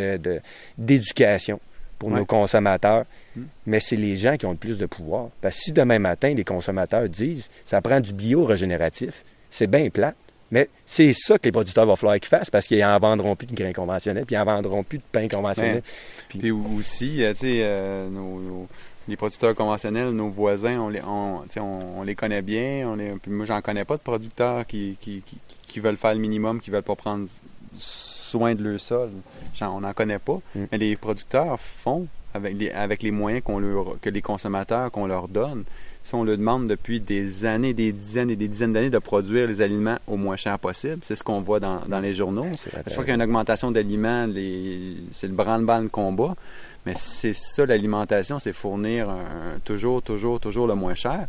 [0.77, 1.55] d'éducation.
[1.55, 1.73] De,
[2.03, 3.05] pour nos consommateurs.
[3.35, 3.43] Hmm.
[3.65, 5.29] Mais c'est les gens qui ont le plus de pouvoir.
[5.41, 9.89] Parce que si demain matin, les consommateurs disent ça prend du bio régénératif, c'est bien
[9.89, 10.13] plat.
[10.51, 13.47] Mais c'est ça que les producteurs vont falloir qu'ils fassent parce qu'ils n'en vendront plus
[13.47, 15.81] de grains conventionnels, puis ils n'en vendront plus de pain conventionnel.
[16.27, 18.07] puis, aussi, euh, tu sais, euh,
[19.07, 22.89] les producteurs conventionnels, nos voisins, on les, on, les connaît bien.
[22.89, 25.21] On les, moi, j'en connais pas de producteurs qui, qui,
[25.67, 27.27] qui, veulent faire le minimum, qui veulent pas prendre
[27.77, 29.09] soin de leur sol.
[29.61, 30.39] on n'en connaît pas.
[30.55, 30.63] Mm.
[30.71, 35.05] Mais les producteurs font avec les, avec les moyens qu'on leur, que les consommateurs qu'on
[35.05, 35.63] leur donne.
[36.03, 39.47] Si on leur demande depuis des années, des dizaines et des dizaines d'années de produire
[39.47, 42.47] les aliments au moins cher possible, c'est ce qu'on voit dans, dans, les journaux.
[42.57, 44.27] Chaque fois qu'il y a une augmentation d'aliments,
[45.11, 46.35] c'est le branle-bas de combat.
[46.85, 49.07] Mais c'est ça l'alimentation, c'est fournir
[49.63, 51.27] toujours, toujours, toujours le moins cher.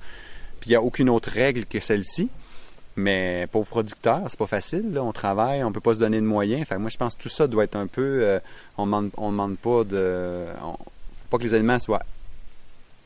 [0.60, 2.28] Puis il n'y a aucune autre règle que celle-ci.
[2.96, 4.92] Mais pauvre producteur, c'est pas facile.
[4.92, 5.02] Là.
[5.02, 6.62] On travaille, on peut pas se donner de moyens.
[6.62, 8.20] Enfin, moi, je pense que tout ça doit être un peu.
[8.22, 8.38] Euh,
[8.78, 10.44] on demande, on demande pas de.
[10.60, 10.76] faut
[11.30, 12.02] pas que les aliments soient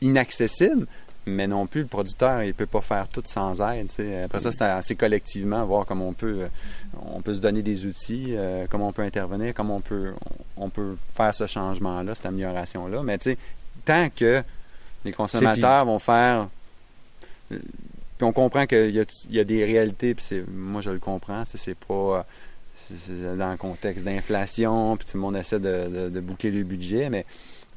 [0.01, 0.85] inaccessibles,
[1.29, 3.87] mais non plus le producteur, il peut pas faire tout sans aide.
[4.23, 6.47] Après ça, c'est assez collectivement voir comment on peut, euh,
[7.13, 10.13] on peut se donner des outils, euh, comment on peut intervenir, comment on peut,
[10.57, 13.03] on peut faire ce changement-là, cette amélioration-là.
[13.03, 13.37] Mais tu sais,
[13.85, 14.43] tant que
[15.05, 16.47] les consommateurs vont faire
[18.19, 20.99] puis on comprend qu'il y a, y a des réalités, puis c'est, moi je le
[20.99, 22.25] comprends, c'est pas
[23.37, 27.25] dans le contexte d'inflation, puis tout le monde essaie de, de, boucler le budget, mais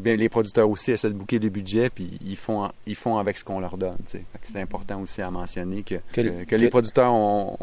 [0.01, 3.39] bien, les producteurs aussi essaient de boucler le budget, puis ils font, ils font avec
[3.39, 3.97] ce qu'on leur donne.
[4.07, 7.57] C'est important aussi à mentionner que, que, les producteurs ont,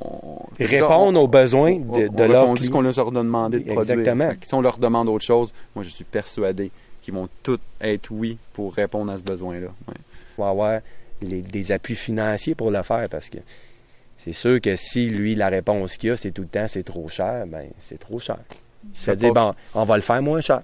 [0.59, 3.99] répondre on- aux besoins de, on de leur ce qu'on leur a demandé de produire.
[3.99, 4.31] Exactement.
[4.45, 6.71] Si on leur demande autre chose, moi je suis persuadé
[7.01, 9.67] qu'ils vont tous être oui pour répondre à ce besoin-là.
[9.87, 9.93] Ouais.
[10.35, 10.79] pour avoir
[11.21, 13.37] les- des appuis financiers pour le faire parce que
[14.17, 17.07] c'est sûr que si lui la réponse qu'il a c'est tout le temps c'est trop
[17.09, 18.37] cher ben c'est trop cher
[18.89, 20.61] il se fait dire bon on va le faire moins cher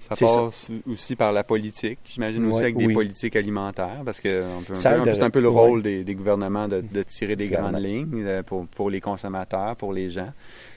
[0.00, 2.94] Ça passe aussi par la politique, j'imagine aussi avec des oui.
[2.94, 6.14] politiques alimentaires, parce que un peu- un peu- c'est un peu le rôle des, des
[6.14, 7.70] gouvernements de, de tirer des Clairement.
[7.72, 10.32] grandes lignes euh, pour, pour les consommateurs, pour les gens.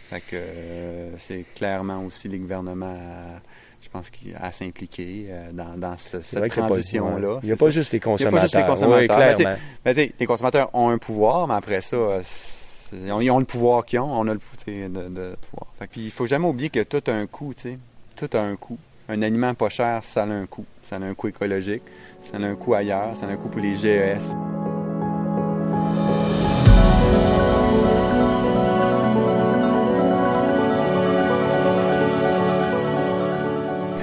[0.09, 3.39] Fait que euh, c'est clairement aussi les gouvernements, à-
[3.81, 7.39] je pense, à s'impliquer euh, dans, dans ce- c'est cette transition-là.
[7.43, 9.17] il n'y a pas juste les Il y a consommateurs pas juste les consommateurs.
[9.17, 9.37] Clairement
[9.95, 11.97] sais, les consommateurs ont un pouvoir, mais après ça,
[12.93, 14.39] ils ont, ils ont le pouvoir qu'ils ont, on a le
[15.09, 15.67] de pouvoir.
[15.79, 17.77] Fait que, puis il faut jamais oublier que tout a un coût, tu sais.
[18.15, 18.77] Tout a un coût.
[19.09, 20.65] Un aliment pas cher, ça a un coût.
[20.83, 21.83] Ça a un coût écologique,
[22.21, 24.33] ça a un coût ailleurs, ça a un coût pour les GES.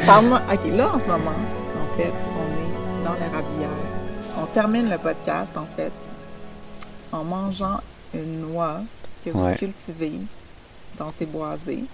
[0.07, 0.40] Parle-moi.
[0.53, 3.68] OK, là, en ce moment, en fait, on est dans l'érablière.
[4.40, 5.92] On termine le podcast, en fait,
[7.12, 7.80] en mangeant
[8.14, 8.80] une noix
[9.24, 9.57] que vous Ouais.
[9.57, 10.12] cultivez
[10.98, 11.84] dans ces boisés,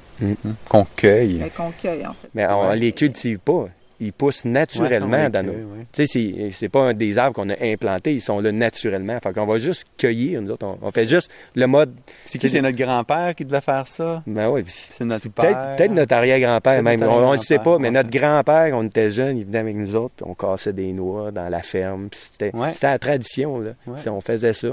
[0.69, 1.39] Qu'on cueille.
[1.41, 2.29] mais qu'on cueille, en fait.
[2.35, 2.77] mais on Ouais.
[2.77, 3.69] les cultive pas
[4.01, 5.86] ils poussent naturellement Ouais, on dans nos cueille, ouais.
[5.92, 9.32] tu sais c'est pas un des arbres qu'on a implantés ils sont là naturellement fait
[9.32, 11.94] qu'on va juste cueillir nous autres on, on fait juste le mode
[12.26, 12.49] C'est qui?
[12.49, 14.22] C'est notre grand-père qui devait faire ça?
[14.26, 15.76] ben oui C'est notre père?
[15.76, 17.01] peut-être notre arrière-grand-père même.
[17.01, 17.90] notre On ne le sait pas, mais ouais.
[17.92, 20.92] notre grand-père, quand on était jeune, il venait avec nous autres, puis on cassait des
[20.92, 22.09] noix dans la ferme.
[22.12, 23.70] C'était la tradition, là.
[24.07, 24.68] On faisait ça.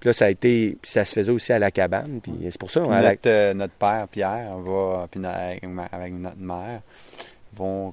[0.00, 0.76] Puis là, ça a été.
[0.80, 2.20] Puis ça se faisait aussi à la cabane.
[2.22, 5.62] Puis c'est pour ça, Puis on la- notre, euh, notre père, Pierre, va, puis avec,
[5.92, 6.80] avec notre mère,
[7.56, 7.92] vont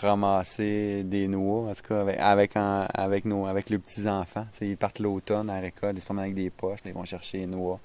[0.00, 4.46] ramasser des noix, en tout cas, avec, avec, en- avec, nos, avec les petits-enfants.
[4.60, 7.38] Ils partent l'automne à la récolte, ils se promènent avec des poches, ils vont chercher
[7.38, 7.78] les noix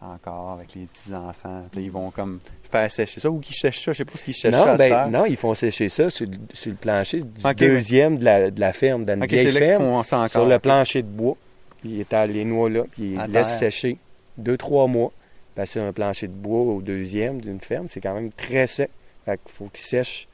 [0.00, 1.64] encore avec les petits-enfants.
[1.72, 2.40] Puis ils vont comme
[2.70, 4.76] faire sécher ça, ou qu'ils sèchent ça, je sais pas ce qu'ils sèchent ça non,
[4.76, 8.24] cette ben, non, ils font sécher ça sur, le- sur le plancher du deuxième de,
[8.24, 10.30] la, de la ferme, dans une Ok, vieille c'est là qu'ils ferme, font ça encore.
[10.30, 11.36] sur le plancher de bois.
[11.80, 13.70] Puis ils étalent les noix là, puis ils À laissent terre.
[13.72, 13.98] sécher
[14.36, 15.12] deux, trois mois.
[15.54, 18.90] Passer un plancher de bois au deuxième d'une ferme, c'est quand même très sec.
[19.24, 20.26] Fait qu'il faut qu'ils sèchent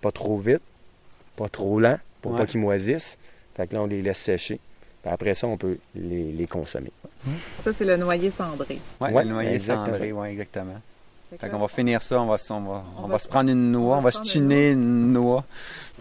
[0.00, 0.62] pas trop vite,
[1.36, 2.38] pas trop lent, pour Ouais.
[2.38, 3.18] pas qu'ils moisissent.
[3.56, 4.58] Fait que là, on les laisse sécher.
[5.02, 6.92] Puis après ça, on peut les, les consommer.
[7.62, 8.78] Ça, c'est le noyer cendré.
[9.00, 9.86] Ouais, Ouais, le noyer exactement.
[9.86, 10.80] cendré, ouais, exactement.
[11.38, 13.50] Fait qu'on va finir ça, on va, se- on va, on On va se prendre
[13.50, 15.44] une noix, on va se chiner une noix.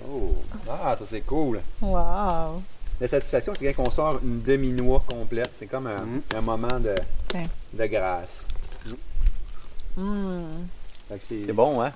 [0.10, 0.34] Oh,
[0.70, 1.60] ah, ça c'est cool.
[1.82, 2.62] Wow!
[3.00, 5.52] La satisfaction, c'est quand on sort une demi-noix complète.
[5.60, 6.22] C'est comme un, Mm.
[6.36, 6.96] un moment de,
[7.88, 8.46] grâce.
[9.96, 10.44] Hmm.
[11.28, 11.92] C'est bon, hein?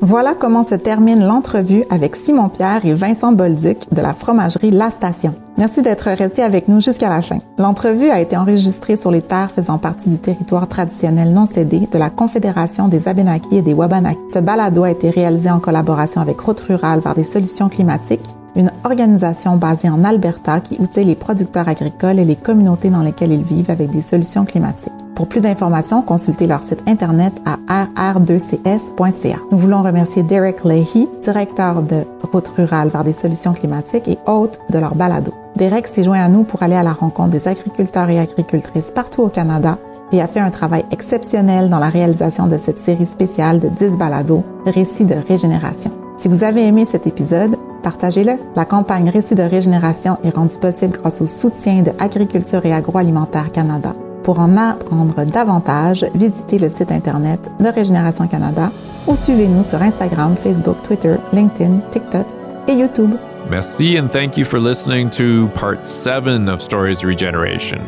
[0.00, 4.90] Voilà comment se termine l'entrevue avec Simon Pierre et Vincent Bolduc de la fromagerie La
[4.90, 5.34] Station.
[5.56, 7.38] Merci d'être resté avec nous jusqu'à la fin.
[7.58, 11.98] L'entrevue a été enregistrée sur les terres faisant partie du territoire traditionnel non cédé de
[11.98, 14.20] la Confédération des Abénakis et des Wabanakis.
[14.32, 18.24] Ce balado a été réalisé en collaboration avec Route Rurale vers des solutions climatiques,
[18.54, 23.32] une organisation basée en Alberta qui outille les producteurs agricoles et les communautés dans lesquelles
[23.32, 24.92] ils vivent avec des solutions climatiques.
[25.18, 29.38] Pour plus d'informations, consultez leur site internet à rr2cs.ca.
[29.50, 34.60] Nous voulons remercier Derek Leahy, directeur de Route rurale vers des solutions climatiques et hôte
[34.70, 35.34] de leur balado.
[35.56, 39.22] Derek s'est joint à nous pour aller à la rencontre des agriculteurs et agricultrices partout
[39.22, 39.76] au Canada
[40.12, 43.96] et a fait un travail exceptionnel dans la réalisation de cette série spéciale de 10
[43.98, 45.90] balados, Récits de régénération.
[46.18, 48.34] Si vous avez aimé cet épisode, partagez-le.
[48.54, 53.50] La campagne Récits de régénération est rendue possible grâce au soutien de Agriculture et Agroalimentaire
[53.50, 53.94] Canada.
[54.28, 58.70] Pour en apprendre davantage, visitez le site internet de Régénération Canada
[59.06, 62.26] ou suivez-nous sur Instagram, Facebook, Twitter, LinkedIn, TikTok
[62.68, 63.16] et YouTube.
[63.48, 67.80] Merci and thank you for listening to part seven of Stories Regeneration.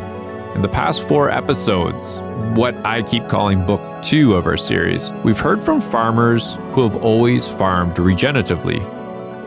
[0.55, 2.23] In the past four episodes,
[2.55, 6.97] what I keep calling book two of our series, we've heard from farmers who have
[7.05, 8.81] always farmed regeneratively.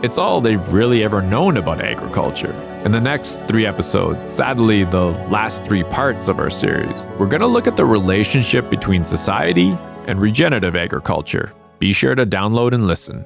[0.04, 2.54] It's all they've really ever known about agriculture.
[2.84, 7.40] In the next three episodes, sadly, the last three parts of our series, we're going
[7.40, 9.70] to look at the relationship between society
[10.06, 11.54] and regenerative agriculture.
[11.80, 13.26] Be sure to download and listen.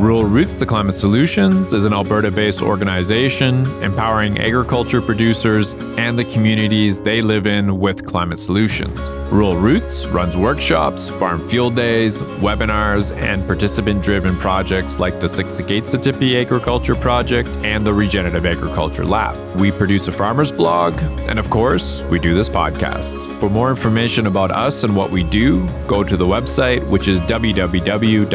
[0.00, 6.24] Rural Roots to Climate Solutions is an Alberta based organization empowering agriculture producers and the
[6.24, 9.00] communities they live in with climate solutions.
[9.34, 15.54] Rural Roots runs workshops, farm field days, webinars, and participant driven projects like the Six
[15.54, 19.34] Satipi Agriculture Project and the Regenerative Agriculture Lab.
[19.56, 20.96] We produce a farmer's blog,
[21.28, 23.40] and of course, we do this podcast.
[23.40, 27.18] For more information about us and what we do, go to the website, which is
[27.22, 28.28] www.rr2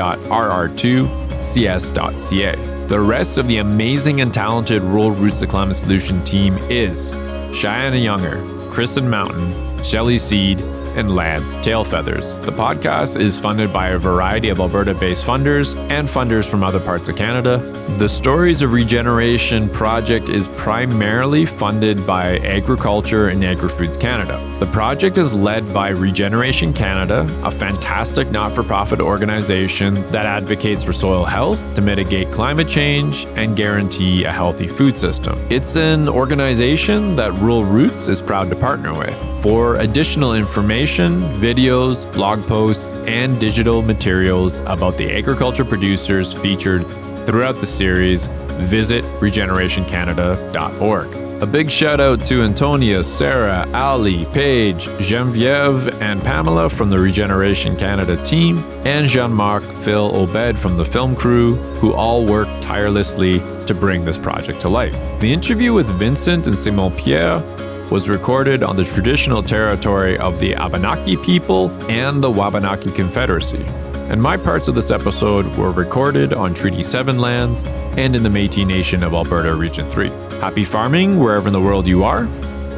[1.41, 2.55] cs.ca.
[2.87, 7.11] The rest of the amazing and talented Rural Roots to Climate Solution team is
[7.57, 10.59] Cheyenne Younger, Kristen Mountain, Shelly Seed,
[10.95, 12.41] and Lance Tailfeathers.
[12.43, 16.79] The podcast is funded by a variety of Alberta based funders and funders from other
[16.79, 17.57] parts of Canada.
[17.97, 24.37] The Stories of Regeneration project is primarily funded by Agriculture and Agri Foods Canada.
[24.59, 30.83] The project is led by Regeneration Canada, a fantastic not for profit organization that advocates
[30.83, 35.39] for soil health to mitigate climate change and guarantee a healthy food system.
[35.49, 39.17] It's an organization that Rural Roots is proud to partner with.
[39.41, 40.33] For additional
[40.79, 46.87] information, videos, blog posts, and digital materials about the agriculture producers featured
[47.25, 48.27] throughout the series,
[48.69, 51.43] visit regenerationcanada.org.
[51.43, 57.75] A big shout out to Antonia, Sarah, Ali, Paige, Genevieve, and Pamela from the Regeneration
[57.75, 63.39] Canada team, and Jean Marc, Phil, Obed from the film crew, who all worked tirelessly
[63.65, 64.93] to bring this project to life.
[65.19, 67.43] The interview with Vincent and Simon Pierre
[67.89, 73.63] was recorded on the traditional territory of the Abenaki people and the Wabanaki Confederacy.
[74.09, 77.63] And my parts of this episode were recorded on Treaty 7 lands
[77.97, 80.09] and in the Metis Nation of Alberta Region 3.
[80.39, 82.23] Happy farming wherever in the world you are.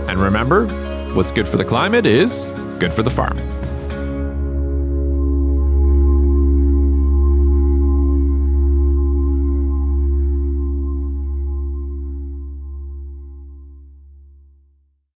[0.07, 0.65] And remember,
[1.13, 2.47] what's good for the climate is
[2.79, 3.37] good for the farm.